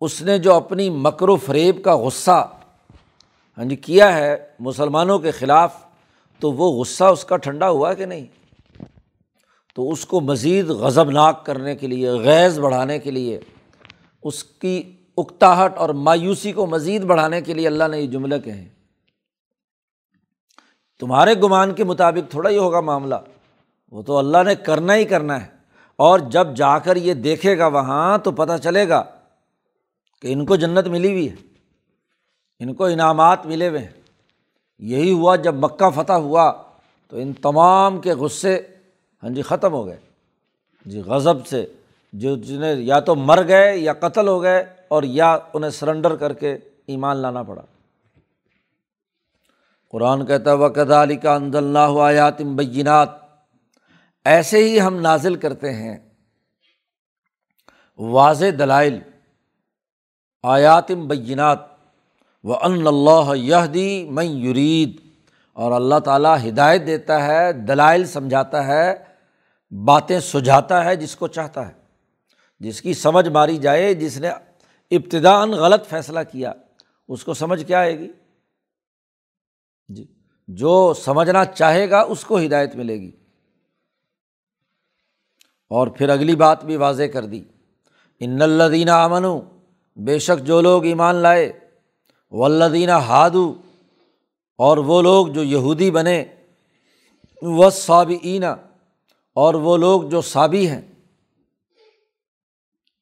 اس 0.00 0.22
نے 0.22 0.38
جو 0.38 0.54
اپنی 0.54 0.90
مکر 0.90 1.28
و 1.28 1.36
فریب 1.36 1.84
کا 1.84 1.96
غصہ 1.96 2.48
ہاں 3.58 3.64
جی 3.64 3.76
کیا 3.76 4.16
ہے 4.16 4.46
مسلمانوں 4.60 5.18
کے 5.18 5.30
خلاف 5.30 5.81
تو 6.42 6.52
وہ 6.52 6.80
غصہ 6.80 7.04
اس 7.04 7.24
کا 7.24 7.36
ٹھنڈا 7.36 7.68
ہوا 7.68 7.94
کہ 7.94 8.06
نہیں؟ 8.06 8.26
تو 9.74 9.90
اس 9.90 10.06
کو 10.06 10.20
مزید 10.20 10.70
غضب 10.70 11.10
ناک 11.10 11.46
کرنے 11.46 11.76
کے 11.76 11.86
لیے 11.86 12.10
غیض 12.10 12.60
بڑھانے 12.60 12.98
کے 12.98 13.10
لیے، 13.10 13.40
اس 14.22 14.44
کی 14.44 14.96
اکتاہٹ 15.16 15.76
اور 15.76 15.88
مایوسی 15.88 16.52
کو 16.52 16.66
مزید 16.66 17.02
بڑھانے 17.02 17.40
کے 17.40 17.54
لیے 17.54 17.66
اللہ 17.66 17.84
نے 17.90 18.00
یہ 18.00 18.06
جملہ 18.06 18.34
کہیں 18.44 18.68
تمہارے 21.00 21.34
گمان 21.34 21.74
کے 21.74 21.84
مطابق 21.84 22.30
تھوڑا 22.30 22.50
ہی 22.50 22.58
ہوگا 22.58 22.80
معاملہ۔ 22.80 23.14
وہ 23.92 24.02
تو 24.02 24.18
اللہ 24.18 24.42
نے 24.46 24.54
کرنا 24.54 24.96
ہی 24.96 25.04
کرنا 25.04 25.42
ہے۔ 25.42 25.46
اور 25.96 26.18
جب 26.18 26.56
جا 26.56 26.78
کر 26.78 26.96
یہ 26.96 27.14
دیکھے 27.14 27.58
گا 27.58 27.66
وہاں 27.66 28.18
تو 28.18 28.32
پتہ 28.32 28.52
چلے 28.62 28.88
گا 28.88 29.04
کہ 30.22 30.32
ان 30.32 30.46
کو 30.46 30.56
جنت 30.56 30.86
ملی 30.86 31.12
ہوئی 31.12 31.30
ہے۔ 31.30 31.36
ان 32.58 32.74
کو 32.74 32.84
انعامات 32.84 33.46
ملے 33.46 33.68
ہوئے 33.68 33.80
ہیں۔ 33.80 34.01
یہی 34.82 35.12
ہوا 35.12 35.36
جب 35.36 35.54
مکہ 35.54 35.90
فتح 35.90 36.12
ہوا 36.12 36.52
تو 37.08 37.16
ان 37.16 37.32
تمام 37.32 38.00
کے 38.00 38.14
غصے 38.14 38.60
ہاں 39.22 39.30
جی 39.30 39.42
ختم 39.42 39.72
ہو 39.72 39.86
گئے۔ 39.86 39.96
جی 40.84 41.00
غضب 41.00 41.46
سے 41.46 41.66
جو 42.12 42.36
جنہیں 42.36 42.74
یا 42.74 43.00
تو 43.00 43.14
مر 43.14 43.48
گئے 43.48 43.76
یا 43.76 43.92
قتل 43.92 44.28
ہو 44.28 44.42
گئے 44.42 44.64
اور 44.88 45.02
یا 45.02 45.38
انہیں 45.54 45.70
سرنڈر 45.70 46.16
کر 46.16 46.32
کے 46.32 46.56
ایمان 46.86 47.16
لانا 47.16 47.42
پڑا۔ 47.42 47.62
قرآن 49.90 50.26
کہتا 50.26 50.54
و 50.54 50.68
کدا 50.68 51.02
علی 51.02 51.16
کا 51.16 51.34
اند 51.34 51.54
اللہ 51.54 52.00
آیاتم 52.02 52.56
بینات 52.56 53.08
ایسے 54.24 54.58
ہی 54.58 54.80
ہم 54.80 55.00
نازل 55.00 55.34
کرتے 55.34 55.72
ہیں۔ 55.72 55.98
واضح 57.98 58.46
دلائل۔ 58.58 58.98
آیاتم 60.42 61.08
بینات 61.08 61.71
وہ 62.44 62.56
ان 62.62 62.86
اللہ 62.86 63.36
یہ 63.36 63.66
دی 63.74 64.10
میں 64.10 64.24
یرید 64.24 65.00
اور 65.52 65.72
اللہ 65.72 65.98
تعالیٰ 65.98 66.36
ہدایت 66.48 66.86
دیتا 66.86 67.26
ہے، 67.26 67.52
دلائل 67.52 68.04
سمجھاتا 68.04 68.66
ہے، 68.66 68.94
باتیں 69.84 70.20
سجھاتا 70.20 70.84
ہے 70.84 70.96
جس 70.96 71.16
کو 71.16 71.26
چاہتا 71.26 71.68
ہے۔ 71.68 71.72
جس 72.60 72.82
کی 72.82 72.94
سمجھ 72.94 73.28
ماری 73.28 73.56
جائے، 73.56 73.94
جس 73.94 74.18
نے 74.18 74.28
ابتدا 74.90 75.44
غلط 75.44 75.86
فیصلہ 75.86 76.20
کیا، 76.32 76.52
اس 77.08 77.24
کو 77.24 77.34
سمجھ 77.34 77.64
کیا 77.64 77.78
آئے 77.78 77.98
گی؟ 77.98 78.12
جی 79.88 80.06
جو 80.48 80.94
سمجھنا 80.94 81.44
چاہے 81.44 81.90
گا، 81.90 82.00
اس 82.00 82.24
کو 82.24 82.38
ہدایت 82.38 82.76
ملے 82.76 83.00
گی۔ 83.00 83.10
اور 85.70 85.86
پھر 85.86 86.08
اگلی 86.08 86.36
بات 86.36 86.64
بھی 86.64 86.76
واضح 86.76 87.02
کر 87.12 87.24
دی۔ 87.24 87.44
ان 88.20 88.42
الدینہ 88.42 88.90
امن 88.90 89.24
بے 89.96 90.18
شک 90.18 90.46
جو 90.46 90.60
لوگ 90.60 90.84
ایمان 90.84 91.14
لائے 91.14 91.52
ولدینہ 92.32 92.90
ہادو، 92.90 93.54
اور 94.56 94.76
وہ 94.76 95.02
لوگ 95.02 95.26
جو 95.26 95.42
یہودی 95.42 95.90
بنے 95.90 96.24
و 97.42 97.70
صابئینہ 97.70 98.46
اور 99.32 99.54
وہ 99.54 99.76
لوگ 99.76 100.02
جو 100.02 100.20
صابی 100.20 100.68
ہیں۔ 100.68 100.80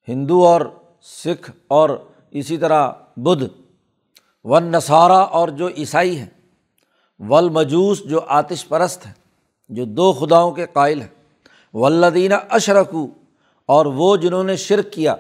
ہندو 0.08 0.46
اور 0.46 0.60
سکھ 1.02 1.50
اور 1.68 1.90
اسی 2.30 2.58
طرح 2.58 2.90
بدھ۔ 3.16 3.44
و 4.44 4.60
نصارہ 4.60 5.12
اور 5.12 5.48
جو 5.48 5.68
عیسائی 5.68 6.18
ہیں۔ 6.18 6.30
ولمجوس 7.18 8.04
جو 8.04 8.20
آتش 8.20 8.68
پرست 8.68 9.06
ہیں، 9.06 9.12
جو 9.68 9.84
دو 9.84 10.12
خداؤں 10.12 10.52
کے 10.52 10.66
قائل 10.72 11.00
ہیں۔ 11.00 11.14
ولدینہ 11.74 12.34
اشرکو، 12.50 13.06
اور 13.66 13.86
وہ 13.86 14.16
جنہوں 14.16 14.44
نے 14.44 14.56
شرک 14.56 14.92
کیا۔ 14.92 15.14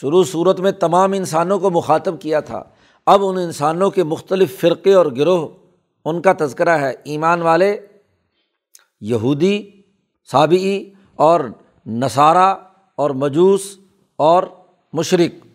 شروع 0.00 0.24
صورت 0.24 0.60
میں 0.60 0.72
تمام 0.72 1.12
انسانوں 1.12 1.58
کو 1.58 1.70
مخاطب 1.70 2.20
کیا 2.20 2.40
تھا۔ 2.40 2.62
اب 3.06 3.26
ان 3.26 3.38
انسانوں 3.38 3.90
کے 3.90 4.04
مختلف 4.04 4.60
فرقے 4.60 4.94
اور 4.94 5.06
گروہ، 5.06 5.48
ان 6.04 6.22
کا 6.22 6.32
تذکرہ 6.38 6.78
ہے۔ 6.78 6.94
ایمان 7.04 7.42
والے، 7.42 7.86
یہودی 9.00 9.70
صابعی 10.30 10.90
اور 11.16 11.40
نصارہ 11.86 12.54
اور 12.96 13.10
مجوس 13.10 13.78
اور 14.16 14.42
مشرق 14.92 15.46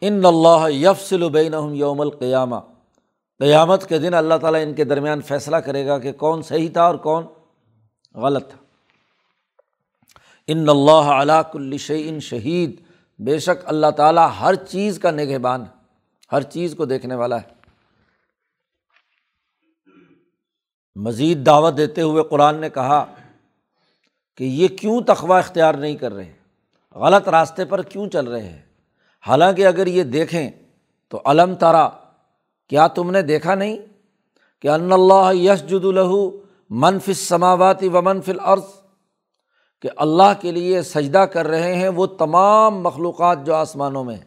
ان 0.00 0.24
اللہ 0.24 0.70
یفسل 0.70 1.22
البین 1.22 1.54
یوم 1.76 2.00
القیامہ۔ 2.00 2.56
قیامت 3.38 3.88
کے 3.88 3.98
دن 3.98 4.14
اللہ 4.14 4.34
تعالیٰ 4.34 4.62
ان 4.62 4.74
کے 4.74 4.84
درمیان 4.84 5.20
فیصلہ 5.20 5.56
کرے 5.56 5.86
گا 5.86 5.98
کہ 5.98 6.12
کون 6.12 6.42
صحیح 6.42 6.68
تھا 6.72 6.82
اور 6.82 6.94
کون 6.94 7.24
غلط 8.14 8.48
تھا۔ 8.48 8.58
ان 10.46 10.68
اللہ 10.68 11.10
علاء 11.12 11.42
الشعین 11.54 12.20
شہید۔ 12.20 12.85
بے 13.18 13.38
شک 13.38 13.62
اللہ 13.64 13.90
تعالیٰ 13.90 14.30
ہر 14.40 14.54
چیز 14.54 14.98
کا 14.98 15.10
نگہبان 15.10 15.64
ہر 16.32 16.42
چیز 16.42 16.74
کو 16.76 16.84
دیکھنے 16.84 17.14
والا 17.14 17.40
ہے۔ 17.40 17.54
مزید 20.96 21.46
دعوت 21.46 21.76
دیتے 21.76 22.02
ہوئے 22.02 22.24
قرآن 22.30 22.60
نے 22.60 22.70
کہا 22.70 23.04
کہ 24.36 24.44
یہ 24.44 24.68
کیوں 24.68 25.00
تخوا 25.00 25.38
اختیار 25.38 25.74
نہیں 25.74 25.96
کر 25.96 26.12
رہے 26.12 26.32
غلط 26.94 27.28
راستے 27.28 27.64
پر 27.64 27.82
کیوں 27.82 28.08
چل 28.10 28.26
رہے 28.26 28.48
ہیں؟ 28.48 28.62
حالانکہ 29.26 29.66
اگر 29.66 29.86
یہ 29.86 30.02
دیکھیں 30.02 30.50
تو 31.08 31.20
علم 31.24 31.54
تارا، 31.54 31.88
کیا 32.68 32.86
تم 32.86 33.10
نے 33.10 33.22
دیکھا 33.22 33.54
نہیں 33.54 33.76
کہ 34.60 34.68
ان 34.68 34.92
اللہ 34.92 35.32
یش 35.34 35.62
جد 35.62 35.84
الہو 35.84 36.40
منف 36.70 37.10
سماواتی 37.16 37.88
و 37.88 38.02
منف 38.02 38.28
العرض 38.28 38.64
کہ 39.82 39.88
اللہ 39.96 40.32
کے 40.40 40.52
لیے 40.52 40.82
سجدہ 40.82 41.18
کر 41.18 41.46
رہے 41.46 41.74
ہیں 41.74 41.88
وہ 41.88 42.06
تمام 42.06 42.82
مخلوقات 42.82 43.46
جو 43.46 43.54
آسمانوں 43.54 44.04
میں 44.04 44.14
ہیں 44.14 44.24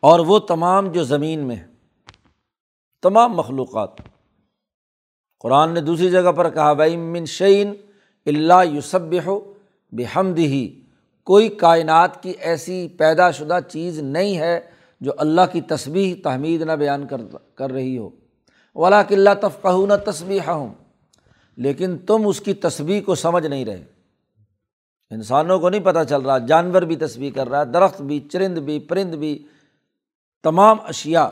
اور 0.00 0.20
وہ 0.20 0.38
تمام 0.38 0.88
جو 0.88 1.04
زمین 1.04 1.40
میں 1.40 1.56
ہیں، 1.56 1.66
تمام 3.02 3.32
مخلوقات۔ 3.32 3.90
قرآن 5.40 5.74
نے 5.74 5.80
دوسری 5.80 6.10
جگہ 6.10 6.32
پر 6.32 6.50
کہا 6.50 6.72
بھائی 6.72 6.96
من 6.96 7.24
شعین 7.24 7.74
اللہ 8.26 8.64
یوسب 8.64 9.14
ہو 9.26 9.52
بحمد 9.92 10.38
ہی 10.38 10.80
کوئی 11.24 11.48
کائنات 11.48 12.22
کی 12.22 12.30
ایسی 12.30 12.88
پیدا 12.88 13.30
شدہ 13.30 13.58
چیز 13.68 13.98
نہیں 13.98 14.38
ہے 14.38 14.60
جو 15.00 15.12
اللہ 15.18 15.40
کی 15.52 15.60
تصویر 15.60 16.16
تحمید 16.24 16.62
نہ 16.62 16.72
بیان 16.72 17.06
کر 17.06 17.20
کر 17.54 17.72
رہی 17.72 17.98
ہو۔ 17.98 18.10
ولا 18.74 19.02
کلّہ 19.02 19.30
تفقہ 19.40 19.86
نہ 19.88 20.10
تصویر 20.10 20.48
ہوں 20.48 20.74
لیکن 21.56 21.98
تم 21.98 22.26
اس 22.26 22.40
کی 22.40 22.54
تصویر 22.54 23.02
کو 23.02 23.14
سمجھ 23.14 23.46
نہیں 23.46 23.64
رہے۔ 23.64 23.84
انسانوں 25.10 25.58
کو 25.58 25.68
نہیں 25.68 25.84
پتہ 25.84 26.04
چل 26.08 26.20
رہا، 26.20 26.38
جانور 26.38 26.82
بھی 26.82 26.96
تصویر 26.96 27.32
کر 27.34 27.48
رہا 27.48 27.60
ہے 27.60 27.64
درخت 27.64 28.00
بھی، 28.02 28.20
چرند 28.32 28.58
بھی، 28.58 28.78
پرند 28.78 29.14
بھی، 29.14 29.46
تمام 30.42 30.80
اشیا 30.80 31.28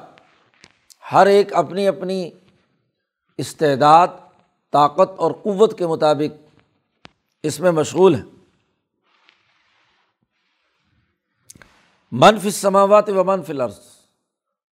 ہر 1.13 1.27
ایک 1.27 1.55
اپنی 1.55 1.89
اپنی 1.89 2.31
استعداد، 3.39 4.09
طاقت 4.73 5.19
اور 5.19 5.33
قوت 5.33 5.79
کے 5.79 5.87
مطابق 5.87 6.37
اس 7.43 7.61
میں 7.61 7.71
مشغول 7.71 8.15
ہے 8.15 8.23
منفی 12.13 12.51
سماوات 12.51 13.09
و 13.09 13.25
منفی 13.25 13.53
لفظ 13.53 13.81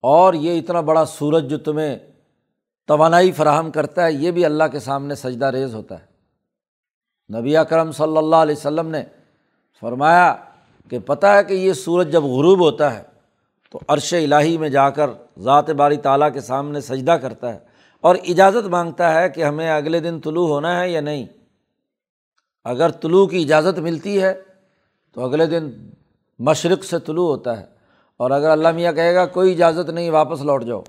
اور 0.03 0.33
یہ 0.33 0.59
اتنا 0.59 0.81
بڑا 0.81 1.05
سورج 1.05 1.49
جو 1.49 1.57
تمہیں 1.57 1.95
توانائی 2.85 3.31
فراہم 3.31 3.71
کرتا 3.71 4.05
ہے، 4.05 4.11
یہ 4.13 4.31
بھی 4.31 4.45
اللہ 4.45 4.63
کے 4.71 4.79
سامنے 4.79 5.15
سجدہ 5.15 5.45
ریز 5.45 5.75
ہوتا 5.75 5.99
ہے۔ 5.99 6.05
نبی 7.33 7.57
اکرم 7.57 7.91
صلی 7.91 8.17
اللہ 8.17 8.35
علیہ 8.35 8.55
وسلم 8.55 8.87
نے 8.87 9.03
فرمایا 9.81 10.35
کہ 10.89 10.99
پتہ 10.99 11.27
ہے 11.27 11.43
کہ 11.43 11.53
یہ 11.53 11.73
سورج 11.73 12.11
جب 12.11 12.23
غروب 12.23 12.59
ہوتا 12.59 12.97
ہے 12.97 13.03
تو 13.71 13.79
عرش 13.87 14.13
الٰہی 14.13 14.57
میں 14.57 14.69
جا 14.69 14.89
کر 14.89 15.09
ذات 15.39 15.69
باری 15.69 15.97
تعالیٰ 15.97 16.33
کے 16.33 16.41
سامنے 16.41 16.81
سجدہ 16.81 17.11
کرتا 17.11 17.53
ہے 17.53 17.59
اور 18.01 18.15
اجازت 18.27 18.67
مانگتا 18.67 19.13
ہے 19.13 19.29
کہ 19.29 19.43
ہمیں 19.43 19.71
اگلے 19.71 19.99
دن 19.99 20.19
طلوع 20.19 20.47
ہونا 20.47 20.79
ہے 20.79 20.89
یا 20.89 21.01
نہیں۔ 21.01 21.25
اگر 22.63 22.91
طلوع 22.91 23.27
کی 23.27 23.41
اجازت 23.41 23.79
ملتی 23.79 24.21
ہے 24.21 24.33
تو 25.13 25.25
اگلے 25.25 25.45
دن 25.45 25.71
مشرق 26.39 26.83
سے 26.83 26.99
طلوع 26.99 27.27
ہوتا 27.27 27.59
ہے 27.59 27.65
اور 28.17 28.31
اگر 28.31 28.49
اللہ 28.49 28.71
میاں 28.71 28.93
کہے 28.93 29.15
گا 29.15 29.25
کوئی 29.25 29.51
اجازت 29.51 29.89
نہیں، 29.89 30.09
واپس 30.09 30.41
لوٹ 30.41 30.63
جاؤ۔ 30.63 30.81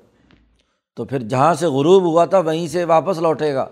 تو 0.96 1.04
پھر 1.04 1.18
جہاں 1.18 1.54
سے 1.54 1.66
غروب 1.66 2.02
ہوا 2.02 2.24
تھا 2.24 2.38
وہیں 2.38 2.68
سے 2.68 2.84
واپس 2.84 3.18
لوٹے 3.18 3.54
گا 3.54 3.66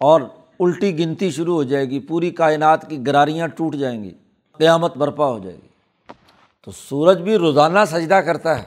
اور 0.00 0.20
الٹی 0.62 0.98
گنتی 0.98 1.30
شروع 1.30 1.54
ہو 1.54 1.62
جائے 1.62 1.84
گی، 1.90 2.00
پوری 2.00 2.30
کائنات 2.30 2.88
کی 2.90 3.06
گراریاں 3.06 3.48
ٹوٹ 3.48 3.74
جائیں 3.74 4.04
گی، 4.04 4.10
قیامت 4.52 4.96
برپا 4.96 5.26
ہو 5.26 5.38
جائے 5.38 5.56
گی۔ 5.56 5.68
تو 6.64 6.70
سورج 6.70 7.20
بھی 7.20 7.36
روزانہ 7.36 7.78
سجدہ 7.86 8.14
کرتا 8.14 8.58
ہے، 8.58 8.64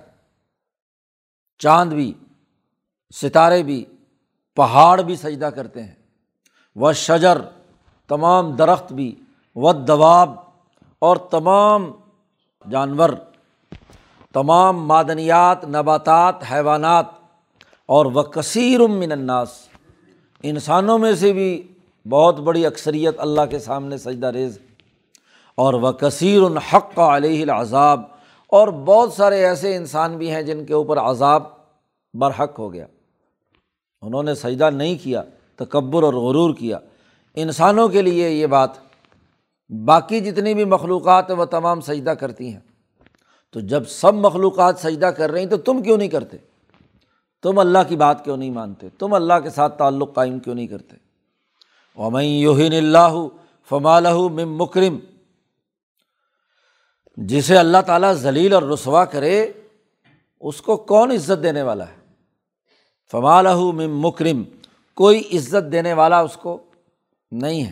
چاند 1.60 1.94
بھی، 1.94 2.14
ستارے 3.16 3.64
بھی، 3.64 3.86
پہاڑ 4.56 5.02
بھی 5.02 5.16
سجدہ 5.16 5.46
کرتے 5.46 5.84
ہیں۔ 5.84 5.96
وہ 6.76 6.92
شجر، 6.94 7.38
تمام 8.08 8.52
درخت 8.52 8.94
بھی 8.94 9.16
و 9.56 9.74
دواب 9.74 10.34
اور 11.00 11.18
تمام 11.18 11.92
جانور، 12.72 13.10
تمام 14.34 14.88
معدنیات، 14.88 15.66
نباتات، 15.66 16.36
حیوانات 16.52 17.06
اور 17.86 18.06
وہ 18.06 18.24
کثیر 18.24 18.80
من 18.80 19.12
الناس۔ 19.12 19.68
انسانوں 20.44 20.98
میں 20.98 21.14
سے 21.16 21.34
بھی 21.34 21.68
بہت 22.10 22.40
بڑی 22.40 22.66
اکثریت 22.66 23.16
اللہ 23.18 23.42
کے 23.50 23.60
سامنے 23.60 23.98
سجدہ 23.98 24.28
ریز 24.28 24.60
اور 25.56 25.74
وہ 25.74 25.92
کثیر 25.92 26.42
الحق 26.42 27.00
علیہ 27.00 27.42
العذاب۔ 27.42 28.02
اور 28.48 28.68
بہت 28.68 29.14
سارے 29.14 29.46
ایسے 29.46 29.76
انسان 29.76 30.18
بھی 30.18 30.32
ہیں 30.32 30.42
جن 30.42 30.66
کے 30.66 30.74
اوپر 30.74 30.98
عذاب 30.98 31.44
برحق 32.14 32.60
ہو 32.60 32.74
گیا۔ 32.74 32.86
انہوں 34.02 34.24
نے 34.24 34.36
سجدہ 34.36 34.70
نہیں 34.70 34.96
کیا، 35.04 35.24
تکبر 35.56 36.04
اور 36.04 36.14
غرور 36.14 36.56
کیا۔ 36.56 36.80
انسانوں 37.36 37.88
کے 37.88 38.02
لیے 38.02 38.30
یہ 38.30 38.48
بات 38.48 38.70
باقی 39.86 40.20
جتنی 40.20 40.54
بھی 40.54 40.66
مخلوقات 40.66 41.30
ہیں 41.30 41.38
وہ 41.38 41.46
تمام 41.46 41.82
سجدہ 41.82 42.10
کرتی 42.10 42.54
ہیں۔ 42.54 42.60
تو 43.54 43.60
جب 43.60 43.88
سب 43.88 44.14
مخلوقات 44.14 44.80
سجدہ 44.80 45.06
کر 45.06 45.32
رہی 45.32 45.46
تو 45.46 45.58
تم 45.58 45.82
کیوں 45.82 45.98
نہیں 45.98 46.08
کرتے؟ 46.08 46.38
تم 47.44 47.60
اللہ 47.60 47.80
کی 47.88 47.96
بات 47.96 48.26
کیوں 48.26 48.38
نہیں 48.38 48.52
مانتے؟ 48.52 48.88
تم 49.00 49.14
اللہ 49.14 49.34
کے 49.44 49.50
ساتھ 49.50 49.78
تعلق 49.78 50.14
قائم 50.14 50.40
کیوں 50.40 50.56
نہیں 50.56 50.68
کرتے؟ 50.68 51.05
ومئی 51.98 52.42
یوہین 52.42 52.74
اللہ 52.74 53.28
فمالہ 53.70 54.14
مم 54.14 54.58
مکرم 54.58 55.00
جسے 57.18 57.58
اللہ 57.58 57.78
تعالیٰ 57.86 58.14
ذلیل 58.14 58.54
اور 58.54 58.64
رسوا 58.64 59.06
کرے، 59.06 59.52
اس 60.42 60.62
کو 60.62 60.78
کون 60.78 61.12
عزت 61.12 61.44
دینے 61.44 61.62
والا 61.62 61.88
ہے؟ 61.88 61.96
فمالہ 63.12 63.56
مم 63.56 64.00
مکرم 64.00 64.44
کوئی 64.94 65.20
عزت 65.20 65.72
دینے 65.72 65.94
والا 65.94 66.20
اس 66.20 66.38
کو 66.38 66.64
نہیں 67.32 67.66
ہے۔ 67.66 67.72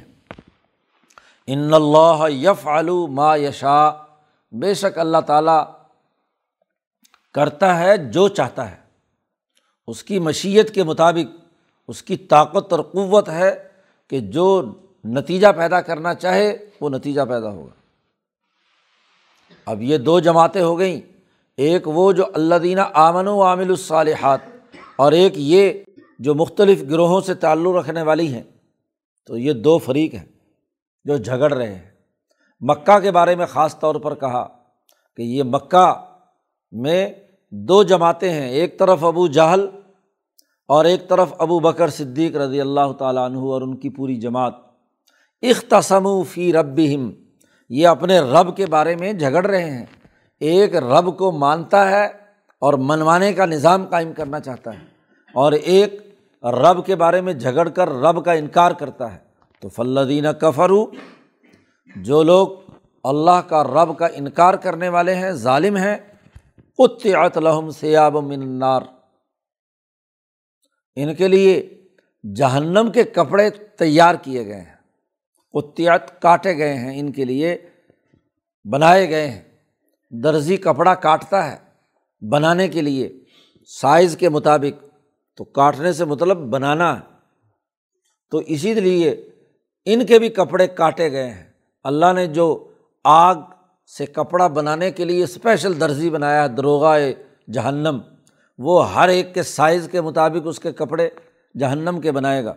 ان 1.47 1.73
اللہ 1.73 2.29
یف 2.29 2.67
علو 2.67 3.07
ما 3.07 3.35
یشا 3.35 3.91
بے 4.51 4.73
شک 4.73 4.97
اللہ 4.97 5.17
تعالیٰ 5.17 5.65
کرتا 7.33 7.79
ہے 7.79 7.97
جو 7.97 8.27
چاہتا 8.27 8.71
ہے۔ 8.71 8.77
اس 9.87 10.03
کی 10.03 10.19
مشیت 10.19 10.73
کے 10.73 10.83
مطابق 10.83 11.45
اس 11.87 12.03
کی 12.03 12.17
طاقت 12.17 12.73
اور 12.73 12.79
قوت 12.79 13.29
ہے۔ 13.29 13.72
کہ 14.13 14.19
جو 14.19 14.73
نتیجہ 15.05 15.47
پیدا 15.57 15.81
کرنا 15.81 16.13
چاہے 16.13 16.57
وہ 16.81 16.89
نتیجہ 16.89 17.21
پیدا 17.29 17.49
ہوگا۔ 17.49 17.71
اب 19.65 19.81
یہ 19.81 19.97
دو 19.97 20.19
جماعتیں 20.19 20.61
ہو 20.61 20.79
گئیں، 20.79 21.01
ایک 21.57 21.87
وہ 21.87 22.11
جو 22.11 22.25
اللہ 22.33 22.55
دینہ 22.55 22.81
آمن 22.93 23.27
و 23.27 23.43
عامل 23.43 23.69
الصالحات 23.69 24.39
اور 24.95 25.11
ایک 25.11 25.33
یہ 25.35 25.73
جو 26.19 26.35
مختلف 26.35 26.81
گروہوں 26.81 27.21
سے 27.21 27.33
تعلق 27.33 27.75
رکھنے 27.75 28.01
والی 28.01 28.33
ہیں۔ 28.33 28.43
تو 29.25 29.37
یہ 29.37 29.53
دو 29.53 29.77
فریق 29.77 30.13
ہیں 30.13 30.25
جو 31.05 31.17
جھگڑ 31.17 31.53
رہے 31.53 31.75
ہیں۔ 31.75 31.91
مکہ 32.61 32.99
کے 32.99 33.11
بارے 33.11 33.35
میں 33.35 33.45
خاص 33.45 33.79
طور 33.79 33.95
پر 33.95 34.15
کہا 34.15 34.47
کہ 35.17 35.21
یہ 35.21 35.43
مکہ 35.43 36.05
میں 36.71 37.09
دو 37.51 37.83
جماعتیں 37.83 38.29
ہیں، 38.29 38.49
ایک 38.49 38.79
طرف 38.79 39.03
ابو 39.03 39.27
جہل 39.27 39.67
اور 40.69 40.85
ایک 40.85 41.07
طرف 41.09 41.33
ابو 41.39 41.59
بکر 41.59 41.89
صدیق 41.89 42.35
رضی 42.35 42.61
اللہ 42.61 42.91
تعالیٰ 42.99 43.25
عنہ 43.25 43.39
اور 43.47 43.61
ان 43.61 43.75
کی 43.77 43.89
پوری 43.89 44.15
جماعت 44.17 44.53
اختصم 45.43 46.07
فی 46.23 46.51
رب 46.53 46.79
یہ 46.79 47.87
اپنے 47.87 48.19
رب 48.19 48.55
کے 48.57 48.65
بارے 48.65 48.95
میں 48.95 49.11
جھگڑ 49.13 49.45
رہے 49.45 49.69
ہیں۔ 49.69 49.85
ایک 50.41 50.75
رب 50.75 51.17
کو 51.17 51.31
مانتا 51.31 51.89
ہے 51.89 52.05
اور 52.61 52.73
منوانے 52.81 53.31
کا 53.33 53.45
نظام 53.45 53.85
قائم 53.85 54.13
کرنا 54.13 54.39
چاہتا 54.39 54.73
ہے، 54.73 54.85
اور 55.35 55.51
ایک 55.51 56.01
رب 56.43 56.85
کے 56.85 56.95
بارے 56.95 57.21
میں 57.21 57.33
جھگڑ 57.33 57.67
کر 57.69 57.89
رب 58.01 58.23
کا 58.25 58.31
انکار 58.33 58.71
کرتا 58.71 59.13
ہے۔ 59.13 59.17
تو 59.61 59.69
فلدینہ 59.69 60.29
کفرو 60.39 60.85
جو 61.95 62.23
لوگ 62.23 62.47
اللہ 63.05 63.39
کا 63.47 63.63
رب 63.63 63.97
کا 63.97 64.07
انکار 64.13 64.53
کرنے 64.63 64.89
والے 64.89 65.15
ہیں، 65.15 65.31
ظالم 65.31 65.75
ہیں، 65.77 65.95
قطعت 66.79 67.37
لہم 67.37 67.69
سیاب 67.71 68.17
منار 68.23 68.81
ان 70.95 71.15
کے 71.15 71.27
لیے 71.27 71.81
جہنم 72.35 72.91
کے 72.93 73.03
کپڑے 73.03 73.49
تیار 73.49 74.15
کیے 74.21 74.45
گئے 74.45 74.61
ہیں، 74.61 74.75
قطعت 75.53 76.21
کاٹے 76.21 76.57
گئے 76.57 76.73
ہیں، 76.73 76.99
ان 76.99 77.11
کے 77.11 77.25
لیے 77.25 77.57
بنائے 78.71 79.09
گئے 79.09 79.27
ہیں۔ 79.27 79.41
درزی 80.09 80.57
کپڑا 80.57 80.95
کاٹتا 80.95 81.51
ہے، 81.51 81.57
بنانے 82.29 82.67
کے 82.67 82.81
لیے 82.81 83.23
سائز 83.65 84.17
کے 84.17 84.29
مطابق، 84.29 84.85
تو 85.37 85.43
کاٹنے 85.43 85.93
سے 85.93 86.05
مطلب 86.05 86.37
بنانا 86.37 86.95
ہے۔ 86.95 87.13
تو 88.31 88.37
اسی 88.37 88.73
لیے 88.73 89.29
ان 89.85 90.05
کے 90.05 90.19
بھی 90.19 90.29
کپڑے 90.29 90.67
کاٹے 90.67 91.11
گئے 91.11 91.29
ہیں۔ 91.29 91.43
اللہ 91.83 92.13
نے 92.13 92.27
جو 92.27 92.71
آگ 93.03 93.35
سے 93.97 94.05
کپڑا 94.05 94.47
بنانے 94.47 94.91
کے 94.91 95.05
لیے 95.05 95.23
اسپیشل 95.23 95.79
درزی 95.79 96.09
بنایا 96.09 96.43
ہے، 96.43 96.47
دروغہ 96.47 96.95
جہنم۔ 97.53 97.97
وہ 98.57 98.93
ہر 98.93 99.09
ایک 99.09 99.33
کے 99.33 99.43
سائز 99.43 99.89
کے 99.91 100.01
مطابق 100.01 100.47
اس 100.47 100.59
کے 100.59 100.71
کپڑے 100.71 101.09
جہنم 101.59 101.99
کے 102.01 102.11
بنائے 102.11 102.45
گا۔ 102.45 102.53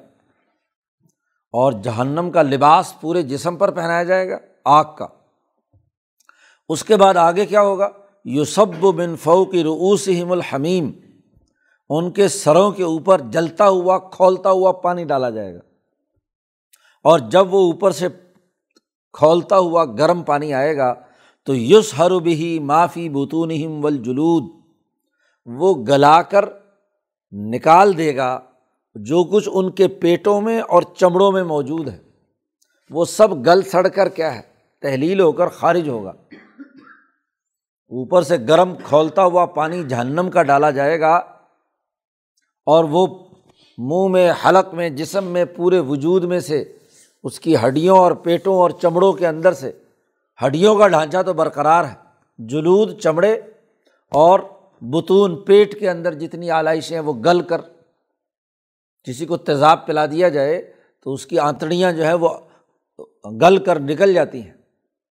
اور 1.52 1.72
جہنم 1.72 2.30
کا 2.30 2.42
لباس 2.42 3.00
پورے 3.00 3.22
جسم 3.22 3.56
پر 3.56 3.70
پہنایا 3.70 4.02
جائے 4.02 4.30
گا، 4.30 4.36
آگ 4.64 4.84
کا۔ 4.98 5.06
اس 6.68 6.84
کے 6.84 6.96
بعد 6.96 7.14
آگے 7.14 7.46
کیا 7.46 7.62
ہوگا؟ 7.62 7.88
یوسب 8.24 8.82
بن 8.82 9.16
فو 9.16 9.44
کی 9.44 9.62
روس 9.62 10.08
ہم 10.22 10.32
الحمیم۔ 10.32 10.90
ان 11.88 12.10
کے 12.10 12.28
سروں 12.28 12.70
کے 12.70 12.82
اوپر 12.82 13.20
جلتا 13.20 13.68
ہوا، 13.68 13.98
کھولتا 13.98 14.50
ہوا 14.50 14.72
پانی 14.72 15.04
ڈالا 15.04 15.30
جائے 15.30 15.54
گا۔ 15.54 15.60
اور 17.04 17.18
جب 17.18 17.54
وہ 17.54 17.72
اوپر 17.72 17.90
سے 17.90 18.08
کھولتا 19.12 19.58
ہوا 19.58 19.84
گرم 19.84 20.22
پانی 20.22 20.54
آئے 20.54 20.76
گا، 20.76 20.94
تو 21.44 21.54
یس 21.54 21.94
ہر 21.98 22.18
بھی 22.18 22.58
معافی 22.58 23.08
بتون 23.08 23.84
ولجلود 23.84 24.55
وہ 25.46 25.74
گلا 25.74 26.22
کر 26.22 26.44
نکال 27.32 27.98
دے 27.98 28.16
گا 28.16 28.40
جو 28.94 29.24
کچھ 29.24 29.48
ان 29.52 29.70
کے 29.70 29.88
پیٹوں 29.88 30.40
میں 30.40 30.60
اور 30.60 30.82
چمڑوں 30.82 31.32
میں 31.32 31.44
موجود 31.44 31.88
ہے۔ 31.88 31.98
وہ 32.90 33.04
سب 33.04 33.46
گل 33.46 33.62
سڑ 33.62 33.88
کر 33.88 34.08
کیا 34.08 34.34
ہے؟ 34.34 34.40
تحلیل 34.82 35.20
ہو 35.20 35.32
کر 35.32 35.46
خارج 35.46 35.88
ہوگا۔ 35.88 36.12
اوپر 37.90 38.22
سے 38.22 38.36
گرم 38.48 38.74
کھولتا 38.84 39.24
ہوا 39.24 39.46
پانی 39.46 39.82
جہنم 39.82 40.30
کا 40.30 40.42
ڈالا 40.42 40.70
جائے 40.70 41.00
گا 41.00 41.14
اور 42.66 42.84
وہ 42.84 43.06
منہ 43.78 44.08
میں، 44.08 44.32
حلق 44.44 44.74
میں، 44.74 44.90
جسم 44.90 45.24
میں، 45.24 45.44
پورے 45.44 45.78
وجود 45.78 46.24
میں 46.24 46.40
سے 46.40 46.76
اس 47.24 47.40
کی 47.40 47.56
ہڈیوں 47.56 47.98
اور 47.98 48.12
پیٹوں 48.12 48.54
اور 48.54 48.70
چمڑوں 48.70 49.12
کے 49.12 49.26
اندر 49.26 49.52
سے، 49.52 49.72
ہڈیوں 50.46 50.76
کا 50.76 50.88
ڈھانچہ 50.88 51.22
تو 51.26 51.32
برقرار 51.32 51.84
ہے۔ 51.84 51.94
جلود، 52.38 52.98
چمڑے 52.98 53.40
اور 54.10 54.40
بتون 54.80 55.44
پیٹ 55.44 55.80
کے 55.80 55.90
اندر 55.90 56.14
جتنی 56.14 56.50
آلائشیں 56.50 56.96
ہیں 56.96 57.04
وہ 57.04 57.12
گل 57.12 57.40
کر 57.40 57.60
کسی 59.04 59.26
کو 59.26 59.36
تیزاب 59.36 59.86
پلا 59.86 60.06
دیا 60.06 60.28
جائے 60.28 60.72
تو 61.04 61.12
اس 61.12 61.26
کی 61.26 61.38
آنتڑیاں 61.38 61.92
جو 61.92 62.06
ہے 62.06 62.14
وہ 62.14 62.28
گل 63.40 63.56
کر 63.56 63.78
نکل 63.78 64.14
جاتی 64.14 64.42
ہیں۔ 64.42 64.52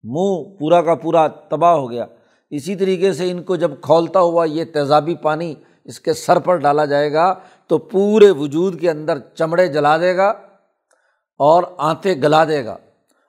منہ 0.02 0.56
پورا 0.58 0.82
کا 0.82 0.94
پورا 0.94 1.28
تباہ 1.28 1.72
ہو 1.72 1.90
گیا۔ 1.90 2.06
اسی 2.50 2.76
طریقے 2.76 3.12
سے 3.12 3.30
ان 3.30 3.42
کو 3.42 3.56
جب 3.56 3.70
کھولتا 3.80 4.20
ہوا 4.20 4.44
یہ 4.44 4.64
تیزابی 4.64 5.14
پانی 5.14 5.54
اس 5.84 6.00
کے 6.00 6.12
سر 6.12 6.38
پر 6.38 6.56
ڈالا 6.56 6.84
جائے 6.84 7.12
گا 7.12 7.34
تو 7.66 7.78
پورے 7.78 8.30
وجود 8.30 8.80
کے 8.80 8.90
اندر 8.90 9.18
چمڑے 9.34 9.66
جلا 9.66 9.98
دے 9.98 10.16
گا 10.16 10.28
اور 11.38 11.62
آنتے 11.78 12.14
گلا 12.14 12.44
دے 12.44 12.64
گا۔ 12.64 12.76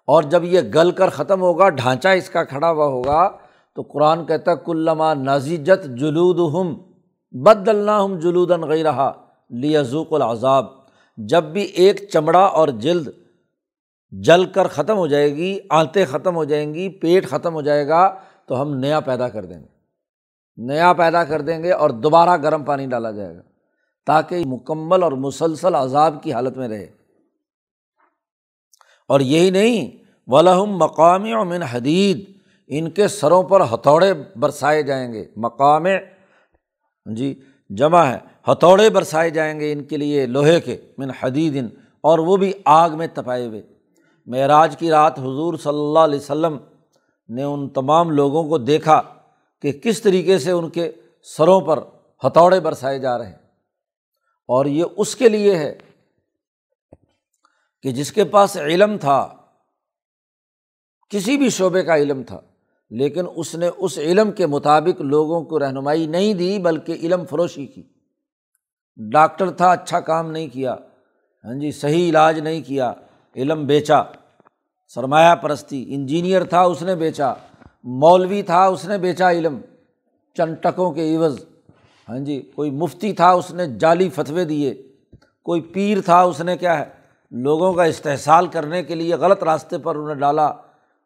اور 0.08 0.24
جب 0.24 0.44
یہ 0.44 0.62
گل 0.62 0.91
کر 0.91 1.10
ختم 1.10 1.41
ہوگا، 1.41 1.70
ڈھانچہ 1.70 2.08
اس 2.08 2.30
کا 2.30 2.44
کھڑا 2.44 2.72
ہوا 2.72 2.86
ہوگا 2.86 3.38
تو 3.75 3.81
قرآن 3.81 4.25
کہتا 4.25 4.55
کلما 4.55 5.13
نازیجت 5.13 5.86
جلود 5.86 6.39
ہم 6.39 6.81
بد 7.31 7.67
اللہ 7.67 7.91
ہم 7.91 8.19
جلود 8.19 8.51
غی 8.51 8.84
رہا 8.84 9.12
لیزوق 9.49 10.13
العذاب۔ 10.13 10.65
جب 11.17 11.43
بھی 11.43 11.62
ایک 11.62 12.10
چمڑا 12.13 12.39
اور 12.39 12.67
جلد 12.67 13.07
جل 14.12 14.45
کر 14.45 14.67
ختم 14.67 14.97
ہو 14.97 15.07
جائے 15.07 15.36
گی، 15.36 15.60
آنتیں 15.69 16.05
ختم 16.05 16.36
ہو 16.36 16.43
جائیں 16.43 16.73
گی، 16.73 16.89
پیٹ 16.89 17.27
ختم 17.27 17.53
ہو 17.53 17.62
جائے 17.62 17.88
گا، 17.88 18.15
تو 18.45 18.62
ہم 18.62 18.75
نیا 18.75 18.99
پیدا 18.99 19.29
کر 19.29 19.45
دیں 19.45 19.60
گے۔ 19.60 19.65
نیا 20.57 20.93
پیدا 20.93 21.23
کر 21.23 21.41
دیں 21.41 21.63
گے 21.63 21.71
اور 21.71 21.89
دوبارہ 21.89 22.38
گرم 22.38 22.63
پانی 22.63 22.86
ڈالا 22.86 23.12
جائے 23.12 23.36
گا، 23.36 23.41
تاکہ 24.05 24.43
مکمل 24.45 25.03
اور 25.03 25.12
مسلسل 25.12 25.75
عذاب 25.75 26.23
کی 26.23 26.34
حالت 26.34 26.57
میں 26.57 26.67
رہے۔ 26.67 26.88
اور 29.07 29.19
یہی 29.19 29.49
نہیں 29.49 30.03
ولہم 30.27 30.77
مقامی 30.77 31.34
اور 31.34 31.45
من 31.45 31.63
حدید 31.63 32.40
ان 32.73 32.91
کے 32.91 33.07
سروں 33.07 33.43
پر 33.43 33.62
ہتھوڑے 33.73 34.13
برسائے 34.36 34.84
جائیں 34.84 35.13
گے۔ 35.13 35.25
مقام 35.36 35.86
جی 37.15 37.41
جمع 37.69 38.03
ہے۔ 38.03 38.17
ہتھوڑے 38.47 38.89
برسائے 38.89 39.29
جائیں 39.29 39.60
گے 39.60 39.71
ان 39.71 39.84
کے 39.84 39.97
لیے 39.97 40.25
لوہے 40.25 40.60
کے، 40.60 40.81
من 40.97 41.10
حدید، 41.10 41.63
اور 42.01 42.19
وہ 42.19 42.38
بھی 42.38 42.53
آگ 42.65 42.89
میں 42.89 43.07
تپائے 43.13 43.47
ہوئے۔ 43.47 43.62
معراج 44.25 44.75
کی 44.77 44.89
رات 44.89 45.19
حضور 45.19 45.57
صلی 45.57 45.79
اللہ 45.79 45.99
علیہ 45.99 46.19
وسلم 46.19 46.57
نے 47.29 47.43
ان 47.43 47.69
تمام 47.69 48.10
لوگوں 48.10 48.43
کو 48.43 48.57
دیکھا 48.57 49.01
کہ 49.62 49.71
کس 49.71 50.01
طریقے 50.01 50.39
سے 50.39 50.51
ان 50.51 50.69
کے 50.69 50.91
سروں 51.23 51.62
پر 51.62 51.79
ہتھوڑے 52.27 52.60
برسائے 52.60 52.99
جا 52.99 53.17
رہے 53.17 53.25
ہیں۔ 53.25 53.36
اور 54.47 54.65
یہ 54.65 54.86
اس 54.97 55.15
کے 55.15 55.29
لیے 55.29 55.55
ہے 55.55 55.77
کہ 57.81 57.91
جس 57.91 58.12
کے 58.12 58.23
پاس 58.23 58.57
علم 58.57 58.97
تھا، 58.97 59.36
کسی 61.10 61.38
بھی 61.38 61.49
شعبے 61.49 61.84
کا 61.84 61.95
علم 61.95 62.23
تھا 62.23 62.41
لیکن 62.91 63.25
اس 63.36 63.56
نے 63.56 63.69
اس 63.77 63.97
علم 63.97 64.32
کے 64.32 64.45
مطابق 64.45 65.01
لوگوں 65.01 65.43
کو 65.43 65.60
رہنمائی 65.60 66.08
نہیں 66.08 66.34
دی، 66.34 66.60
بلکہ 66.60 66.91
علم 66.91 67.25
فروشی 67.30 67.65
کی۔ 67.65 67.84
ڈاکٹر 68.95 69.49
تھا 69.49 69.71
اچھا 69.71 69.99
کام 69.99 70.32
نہیں 70.32 70.47
کیا۔ 70.47 70.75
ہاں 71.45 71.54
جی 71.54 71.71
صحیح 71.71 72.10
علاج 72.10 72.39
نہیں 72.39 72.62
کیا۔ 72.62 72.93
علم 73.36 73.65
بیچا۔ 73.65 74.04
سرمایہ 74.88 75.36
پرستی۔ 75.36 75.86
انجینئر 75.88 76.43
تھا، 76.43 76.62
اس 76.62 76.82
نے 76.82 76.95
بیچا۔ 76.95 77.34
مولوی 77.84 78.41
تھا، 78.41 78.65
اس 78.65 78.86
نے 78.86 78.97
بیچا 78.97 79.32
علم۔ 79.32 79.58
چند 80.38 80.56
ٹکوں 80.62 80.91
کے 80.91 81.15
عوض۔ 81.15 81.45
ہاں 82.10 82.19
جی 82.19 82.51
کوئی 82.56 82.71
مفتی 82.71 83.13
تھا، 83.13 83.32
اس 83.32 83.54
نے 83.54 83.67
جعلی 83.67 84.10
فتوے 84.10 84.45
دیے۔ 84.45 84.84
کوئی 85.43 85.62
پیر 85.62 86.01
تھا، 86.01 86.21
اس 86.21 86.41
نے 86.41 86.58
کیا 86.58 86.80
ہے، 86.80 86.86
لوگوں 87.32 87.73
کا 87.73 87.84
استحصال 87.84 88.47
کرنے 88.47 88.84
کے 88.84 88.95
لیے 88.95 89.15
غلط 89.15 89.43
راستے 89.43 89.78
پر 89.78 89.95
انہیں 89.95 90.16
ڈالا۔ 90.16 90.51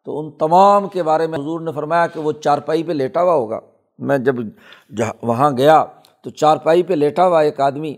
تو 0.06 0.18
ان 0.18 0.30
تمام 0.30 0.88
کے 0.88 1.02
بارے 1.02 1.26
میں 1.26 1.38
حضور 1.38 1.60
نے 1.60 1.72
فرمایا 1.72 2.06
کہ 2.06 2.20
وہ 2.20 2.32
چارپائی 2.32 2.82
پہ 2.82 2.92
لیٹا 2.92 3.22
ہوا 3.22 3.34
ہوگا۔ 3.34 3.60
میں 3.98 4.18
جب 4.18 4.34
وہاں 5.22 5.50
گیا 5.56 5.84
تو 6.22 6.30
چارپائی 6.30 6.82
پہ 6.82 6.94
لیٹا 6.94 7.26
ہوا 7.26 7.40
ایک 7.40 7.60
آدمی 7.60 7.92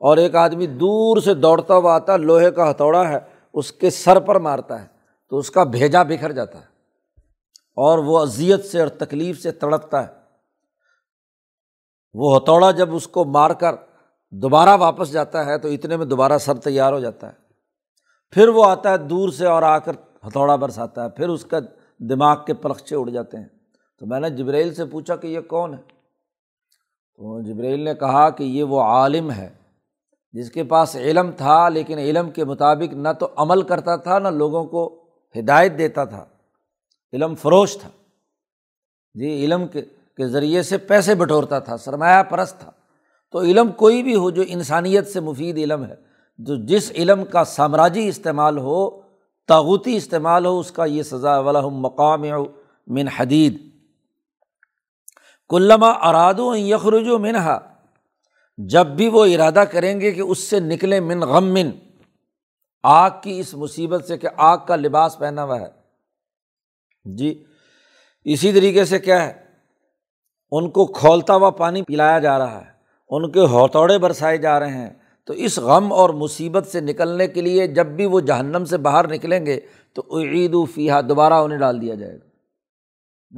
اور 0.00 0.16
ایک 0.16 0.34
آدمی 0.34 0.66
دور 0.66 1.16
سے 1.16 1.34
دوڑتا 1.34 1.76
ہوا 1.76 1.94
آتا، 1.94 2.16
لوہے 2.16 2.50
کا 2.50 2.70
ہتھوڑا 2.70 3.08
ہے، 3.08 3.18
اس 3.52 3.72
کے 3.72 3.90
سر 3.90 4.20
پر 4.20 4.38
مارتا 4.38 4.82
ہے 4.82 4.86
تو 5.28 5.38
اس 5.38 5.50
کا 5.50 5.64
بھیجا 5.64 6.02
بکھر 6.02 6.32
جاتا 6.32 6.58
ہے 6.58 6.64
اور 7.76 7.98
وہ 7.98 8.18
اذیت 8.18 8.64
سے 8.64 8.80
اور 8.80 8.88
تکلیف 8.88 9.42
سے 9.42 9.52
تڑپتا 9.52 10.02
ہے۔ 10.02 10.12
وہ 12.14 12.36
ہتھوڑا 12.36 12.70
جب 12.70 12.94
اس 12.94 13.08
کو 13.08 13.24
مار 13.24 13.50
کر 13.50 13.74
دوبارہ 14.30 14.76
واپس 14.76 15.12
جاتا 15.12 15.46
ہے 15.46 15.58
تو 15.58 15.68
اتنے 15.68 15.96
میں 15.96 16.06
دوبارہ 16.06 16.38
سر 16.38 16.54
تیار 16.54 16.92
ہو 16.92 17.00
جاتا 17.00 17.26
ہے۔ 17.26 17.32
پھر 18.30 18.48
وہ 18.48 18.64
آتا 18.64 18.90
ہے 18.90 18.96
دور 18.96 19.28
سے 19.28 19.46
اور 19.46 19.62
آ 19.62 19.78
کر 19.78 19.92
ہتھوڑا 20.26 20.56
برساتا 20.56 21.04
ہے، 21.04 21.10
پھر 21.10 21.28
اس 21.28 21.44
کا 21.44 21.58
دماغ 21.98 22.44
کے 22.46 22.54
پرخچے 22.54 22.96
اڑ 22.96 23.10
جاتے 23.10 23.36
ہیں۔ 23.36 23.48
تو 23.98 24.06
میں 24.06 24.20
نے 24.20 24.30
جبریل 24.30 24.74
سے 24.74 24.84
پوچھا 24.84 25.16
کہ 25.16 25.26
یہ 25.26 25.40
کون 25.40 25.74
ہے؟ 25.74 25.78
تو 27.16 27.42
جبریل 27.42 27.80
نے 27.80 27.94
کہا 27.94 28.30
کہ 28.30 28.44
یہ 28.44 28.62
وہ 28.62 28.80
عالم 28.80 29.30
ہے 29.30 29.50
جس 30.32 30.50
کے 30.50 30.64
پاس 30.64 30.96
علم 30.96 31.30
تھا، 31.30 31.68
لیکن 31.68 31.98
علم 31.98 32.30
کے 32.30 32.44
مطابق 32.44 32.94
نہ 32.94 33.08
تو 33.20 33.28
عمل 33.36 33.62
کرتا 33.62 33.96
تھا، 33.96 34.18
نہ 34.18 34.28
لوگوں 34.28 34.64
کو 34.64 35.04
ہدایت 35.38 35.78
دیتا 35.78 36.04
تھا۔ 36.04 36.24
علم 37.12 37.34
فروش 37.34 37.78
تھا۔ 37.78 37.88
جی 39.14 39.44
علم 39.44 39.66
کے 39.66 39.82
کے 40.16 40.28
ذریعے 40.28 40.62
سے 40.62 40.78
پیسے 40.78 41.14
بٹورتا 41.14 41.58
تھا، 41.58 41.76
سرمایہ 41.76 42.22
پرست 42.22 42.60
تھا۔ 42.60 42.70
تو 43.30 43.40
علم 43.40 43.72
کوئی 43.72 44.02
بھی 44.02 44.14
ہو 44.14 44.30
جو 44.30 44.42
انسانیت 44.48 45.06
سے 45.06 45.20
مفید 45.20 45.58
علم 45.58 45.84
ہے، 45.84 45.94
جو 46.38 46.56
جس 46.56 46.92
علم 46.94 47.24
کا 47.24 47.44
سامراجی 47.44 48.08
استعمال 48.08 48.58
ہو 48.58 49.01
تاغوتی 49.52 49.96
استعمال 49.96 50.46
ہو، 50.46 50.58
اس 50.58 50.70
کا 50.72 50.84
یہ 50.84 51.02
سزا 51.02 51.38
والا 51.38 51.60
مقام 51.60 52.24
من 52.86 53.08
حدید 53.08 53.58
کلما 55.50 55.90
اراد 56.08 56.38
و 56.38 56.54
یخرج 56.56 57.08
و 57.08 57.18
منہا 57.18 57.58
جب 58.58 58.86
بھی 58.86 59.08
وہ 59.08 59.24
ارادہ 59.24 59.64
کریں 59.72 60.00
گے 60.00 60.12
کہ 60.12 60.20
اس 60.20 60.38
سے 60.38 60.60
نکلے 60.60 61.00
من 61.00 61.20
غم 61.20 61.52
من 61.54 61.70
آگ 62.82 63.10
کی 63.22 63.38
اس 63.40 63.54
مصیبت 63.54 64.04
سے 64.04 64.18
کہ 64.18 64.28
آگ 64.36 64.58
کا 64.58 64.76
لباس 64.76 65.18
پہنا 65.18 65.44
ہوا 65.44 65.60
ہے۔ 65.60 65.70
جی 67.04 67.44
اسی 68.26 68.52
طریقے 68.52 68.84
سے 68.84 68.98
کیا 68.98 69.22
ہے؟ 69.26 69.32
ان 70.52 70.70
کو 70.70 70.86
کھولتا 70.86 71.34
ہوا 71.34 71.50
پانی 71.50 71.82
پلایا 71.82 72.18
جا 72.18 72.38
رہا 72.38 72.60
ہے، 72.60 72.70
ان 73.10 73.30
کے 73.32 73.46
ہوتوڑے 73.46 73.98
برسائے 73.98 74.38
جا 74.38 74.58
رہے 74.60 74.76
ہیں۔ 74.76 74.90
تو 75.26 75.32
اس 75.32 75.58
غم 75.58 75.92
اور 75.92 76.10
مصیبت 76.10 76.66
سے 76.66 76.80
نکلنے 76.80 77.28
کے 77.28 77.40
لیے 77.40 77.66
جب 77.66 77.86
بھی 77.86 78.06
وہ 78.06 78.20
جہنم 78.20 78.64
سے 78.64 78.76
باہر 78.76 79.12
نکلیں 79.12 79.46
گے 79.46 79.60
تو 79.92 80.18
عید 80.18 80.54
و 80.54 80.64
فیحہ 80.64 81.02
دوبارہ 81.02 81.32
انہیں 81.32 81.58
ڈال 81.58 81.80
دیا 81.80 81.94
جائے 81.94 82.18
گا۔ 82.18 82.32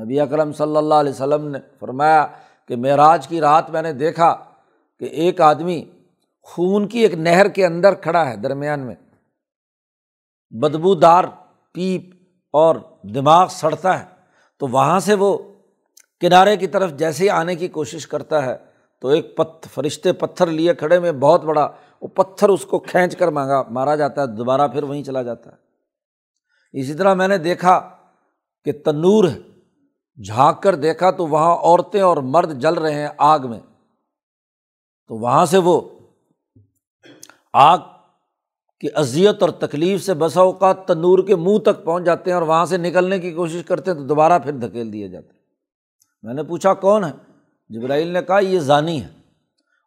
نبی 0.05 0.21
اکرم 0.21 0.53
صلی 0.53 0.77
اللہ 0.77 0.95
علیہ 0.95 1.13
وسلم 1.13 1.49
نے 1.49 1.59
فرمایا 1.81 2.27
کہ 2.69 2.77
معراج 2.77 3.29
کی 3.29 3.41
رات 3.41 3.71
میں 3.71 3.83
نے 3.83 3.93
دیکھا 3.93 4.37
کہ 4.99 5.05
ایک 5.05 5.41
آدمی 5.41 5.85
خون 6.43 6.89
کی 6.89 6.99
ایک 6.99 7.15
نہر 7.15 7.49
کے 7.49 7.67
اندر 7.67 7.95
کھڑا 7.95 8.31
ہے 8.31 8.37
درمیان 8.37 8.81
میں۔ 8.81 8.95
بدبو 10.51 10.95
دار 10.95 11.25
پیپ 11.73 12.15
اور 12.53 12.77
دماغ 13.03 13.49
سڑتا 13.51 14.01
ہے 14.01 14.05
تو 14.59 14.69
وہاں 14.69 15.01
سے 15.01 15.15
وہ 15.15 15.39
کنارے 16.21 16.57
کی 16.57 16.67
طرف 16.67 16.93
جیسے 16.93 17.25
ہی 17.25 17.31
آنے 17.31 17.55
کی 17.55 17.69
کوشش 17.69 18.07
کرتا 18.07 18.47
ہے 18.47 18.74
تو 19.01 19.09
ایک 19.09 19.37
پتھ، 19.37 19.69
فرشتے 19.69 20.13
پتھر 20.13 20.47
لیے 20.47 20.75
کھڑے 20.75 20.99
میں 20.99 21.13
بہت 21.13 21.45
بڑا، 21.45 21.71
وہ 22.03 22.09
پتھر 22.09 22.49
اس 22.49 22.65
کو 22.65 22.79
کھینچ 22.79 23.17
کر 23.17 23.29
مانگا، 23.29 23.63
مارا 23.63 23.97
جاتا 23.97 24.23
ہے، 24.23 24.27
دوبارہ 24.27 24.69
پھر 24.69 24.83
وہیں 24.83 25.03
چلا 25.03 25.23
جاتا 25.23 25.51
ہے۔ 25.53 25.57
اسی 26.81 26.95
طرح 26.95 27.15
میں 27.15 27.29
نے 27.29 27.39
دیکھا 27.39 27.91
کہ 28.65 28.73
تنور 28.73 29.25
ہے، 29.25 29.41
جھانک 30.23 30.63
کر 30.63 30.75
دیکھا 30.75 31.11
تو 31.11 31.27
وہاں 31.27 31.57
عورتیں 31.57 32.01
اور 32.01 32.17
مرد 32.17 32.61
جل 32.61 32.75
رہے 32.75 32.95
ہیں 32.95 33.09
آگ 33.19 33.41
میں۔ 33.41 33.61
تو 35.09 35.17
وہاں 35.17 35.47
سے 35.47 35.59
وہ 35.59 35.81
آگ 37.53 37.79
کی 38.81 38.89
اذیت 38.95 39.43
اور 39.43 39.51
تکلیف 39.51 40.05
سے 40.05 40.15
بسا 40.15 40.41
اوقات 40.41 40.87
تنور 40.87 41.27
کے 41.27 41.37
منہ 41.37 41.59
تک 41.59 41.85
پہنچ 41.85 42.05
جاتے 42.05 42.31
ہیں 42.31 42.35
اور 42.35 42.47
وہاں 42.47 42.65
سے 42.65 42.77
نکلنے 42.77 43.19
کی 43.19 43.33
کوشش 43.33 43.65
کرتے 43.65 43.91
ہیں 43.91 43.99
تو 43.99 44.05
دوبارہ 44.05 44.39
پھر 44.39 44.53
دھکیل 44.53 44.93
دیے 44.93 45.09
جاتے 45.09 45.27
ہیں۔ 45.27 45.41
میں 46.23 46.35
نے 46.35 46.43
پوچھا، 46.43 46.75
کون 46.75 47.05
ہے؟ 47.05 47.34
جبرائیل 47.75 48.09
نے 48.09 48.23
کہا، 48.23 48.39
یہ 48.39 48.59
ضانی 48.59 49.03
ہے 49.03 49.09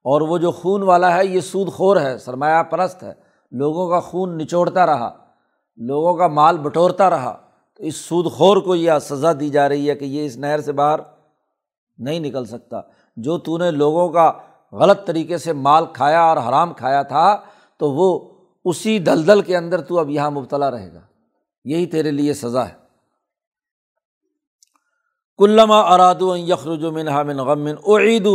اور 0.03 0.21
وہ 0.21 0.37
جو 0.37 0.51
خون 0.51 0.83
والا 0.83 1.17
ہے، 1.17 1.25
یہ 1.25 1.39
سود 1.39 1.71
خور 1.73 1.97
ہے، 1.97 2.17
سرمایہ 2.17 2.63
پرست 2.63 3.03
ہے۔ 3.03 3.13
لوگوں 3.51 3.89
کا 3.89 3.99
خون 3.99 4.37
نچوڑتا 4.37 4.85
رہا، 4.85 5.17
لوگوں 5.77 6.13
کا 6.13 6.27
مال 6.27 6.57
بٹورتا 6.57 7.09
رہا۔ 7.09 7.37
تو 7.77 7.83
اس 7.83 7.95
سود 7.95 8.31
خور 8.31 8.57
کو 8.57 8.75
یہ 8.75 8.91
سزا 9.01 9.31
دی 9.39 9.49
جا 9.49 9.69
رہی 9.69 9.89
ہے 9.89 9.95
کہ 9.95 10.05
یہ 10.05 10.25
اس 10.25 10.37
نہر 10.37 10.59
سے 10.59 10.71
باہر 10.71 10.99
نہیں 11.97 12.19
نکل 12.19 12.45
سکتا۔ 12.45 12.81
جو 13.15 13.37
تو 13.37 13.57
نے 13.57 13.71
لوگوں 13.71 14.09
کا 14.09 14.31
غلط 14.71 15.05
طریقے 15.05 15.37
سے 15.37 15.53
مال 15.53 15.85
کھایا 15.93 16.21
اور 16.21 16.37
حرام 16.37 16.73
کھایا 16.73 17.01
تھا، 17.01 17.37
تو 17.77 17.91
وہ 17.91 18.29
اسی 18.65 18.99
دلدل 18.99 19.41
کے 19.41 19.57
اندر 19.57 19.81
تو 19.81 19.99
اب 19.99 20.09
یہاں 20.09 20.31
مبتلا 20.31 20.71
رہے 20.71 20.93
گا۔ 20.93 20.99
یہی 21.65 21.85
تیرے 21.85 22.11
لیے 22.11 22.33
سزا 22.33 22.67
ہے۔ 22.67 22.86
کلما 25.39 25.79
اراد 25.93 26.21
یخرج 26.37 26.85
من 26.85 27.07
من 27.27 27.39
غم 27.39 27.67
او 27.67 27.97
عید 27.97 28.27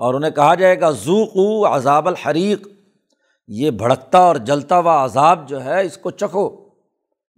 اور 0.00 0.14
انہیں 0.14 0.30
کہا 0.30 0.54
جائے 0.54 0.80
گا، 0.80 0.90
ذوقو 0.90 1.66
عذاب 1.66 2.08
الحریق، 2.08 2.66
یہ 3.48 3.70
بھڑکتا 3.70 4.18
اور 4.18 4.36
جلتا 4.36 4.78
ہوا 4.78 5.04
عذاب 5.04 5.48
جو 5.48 5.64
ہے، 5.64 5.82
اس 5.82 5.96
کو 5.96 6.10
چکھو، 6.10 6.48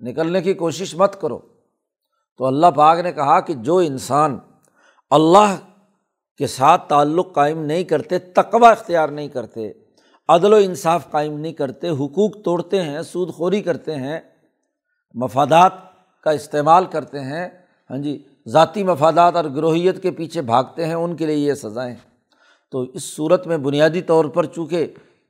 نکلنے 0.00 0.40
کی 0.42 0.54
کوشش 0.54 0.94
مت 0.94 1.20
کرو۔ 1.20 1.38
تو 2.40 2.44
اللہ 2.44 2.66
پاک 2.76 2.98
نے 2.98 3.12
کہا 3.12 3.40
کہ 3.40 3.54
جو 3.54 3.76
انسان 3.78 4.38
اللہ 5.10 5.56
کے 6.40 6.46
ساتھ 6.46 6.88
تعلق 6.88 7.32
قائم 7.34 7.64
نہیں 7.64 7.84
کرتے 7.84 8.18
تقوا 8.18 8.70
اختیار 8.70 9.08
نہیں 9.08 9.28
کرتے، 9.28 9.72
عدل 10.28 10.52
و 10.52 10.56
انصاف 10.56 11.10
قائم 11.10 11.38
نہیں 11.38 11.52
کرتے، 11.52 11.90
حقوق 11.90 12.36
توڑتے 12.44 12.82
ہیں، 12.82 13.02
سود 13.02 13.32
خوری 13.34 13.62
کرتے 13.62 13.94
ہیں، 13.94 14.18
مفادات 15.14 15.72
کا 16.24 16.30
استعمال 16.30 16.84
کرتے 16.84 17.20
ہیں۔ 17.20 17.48
ہاں 17.90 17.98
جی 17.98 18.18
ذاتی 18.48 18.82
مفادات 18.82 19.36
اور 19.36 19.44
گروہیت 19.44 20.02
کے 20.02 20.10
پیچھے 20.10 20.42
بھاگتے 20.42 20.86
ہیں، 20.86 20.94
ان 20.94 21.16
کے 21.16 21.26
لیے 21.26 21.36
یہ 21.36 21.54
سزائیں۔ 21.54 21.94
تو 22.70 22.80
اس 22.82 23.02
صورت 23.02 23.46
میں 23.46 23.56
بنیادی 23.56 24.02
طور 24.02 24.24
پر 24.24 24.46
چونکہ 24.46 24.86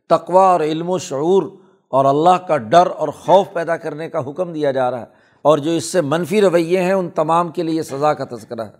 تقوا 0.08 0.52
اور 0.52 0.60
علم 0.60 0.90
و 0.90 0.98
شعور 0.98 1.42
اور 1.88 2.04
اللہ 2.04 2.46
کا 2.46 2.56
ڈر 2.56 2.86
اور 2.86 3.08
خوف 3.08 3.46
پیدا 3.52 3.76
کرنے 3.76 4.10
کا 4.10 4.30
حکم 4.30 4.52
دیا 4.52 4.70
جا 4.70 4.90
رہا 4.90 5.00
ہے 5.00 5.06
اور 5.42 5.58
جو 5.58 5.70
اس 5.70 5.84
سے 5.84 6.00
منفی 6.00 6.40
رویے 6.40 6.82
ہیں، 6.82 6.92
ان 6.92 7.10
تمام 7.10 7.48
کے 7.48 7.62
لیے 7.62 7.82
سزا 7.82 8.14
کا 8.14 8.24
تذکرہ 8.24 8.60
ہے۔ 8.60 8.72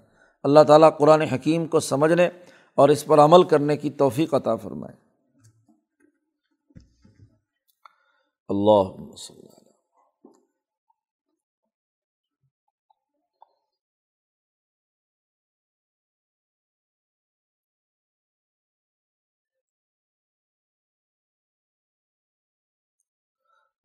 اللہ 0.43 0.61
تعالیٰ 0.61 0.91
قرآن 0.99 1.20
حکیم 1.20 1.66
کو 1.66 1.80
سمجھنے 1.80 2.28
اور 2.74 2.89
اس 2.89 3.07
پر 3.07 3.18
عمل 3.18 3.43
کرنے 3.43 3.76
کی 3.76 3.91
توفیق 3.91 4.34
عطا 4.34 4.57
فرمائے۔ 4.57 4.95
اللہ 8.49 9.07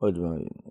اجمعین 0.04 0.62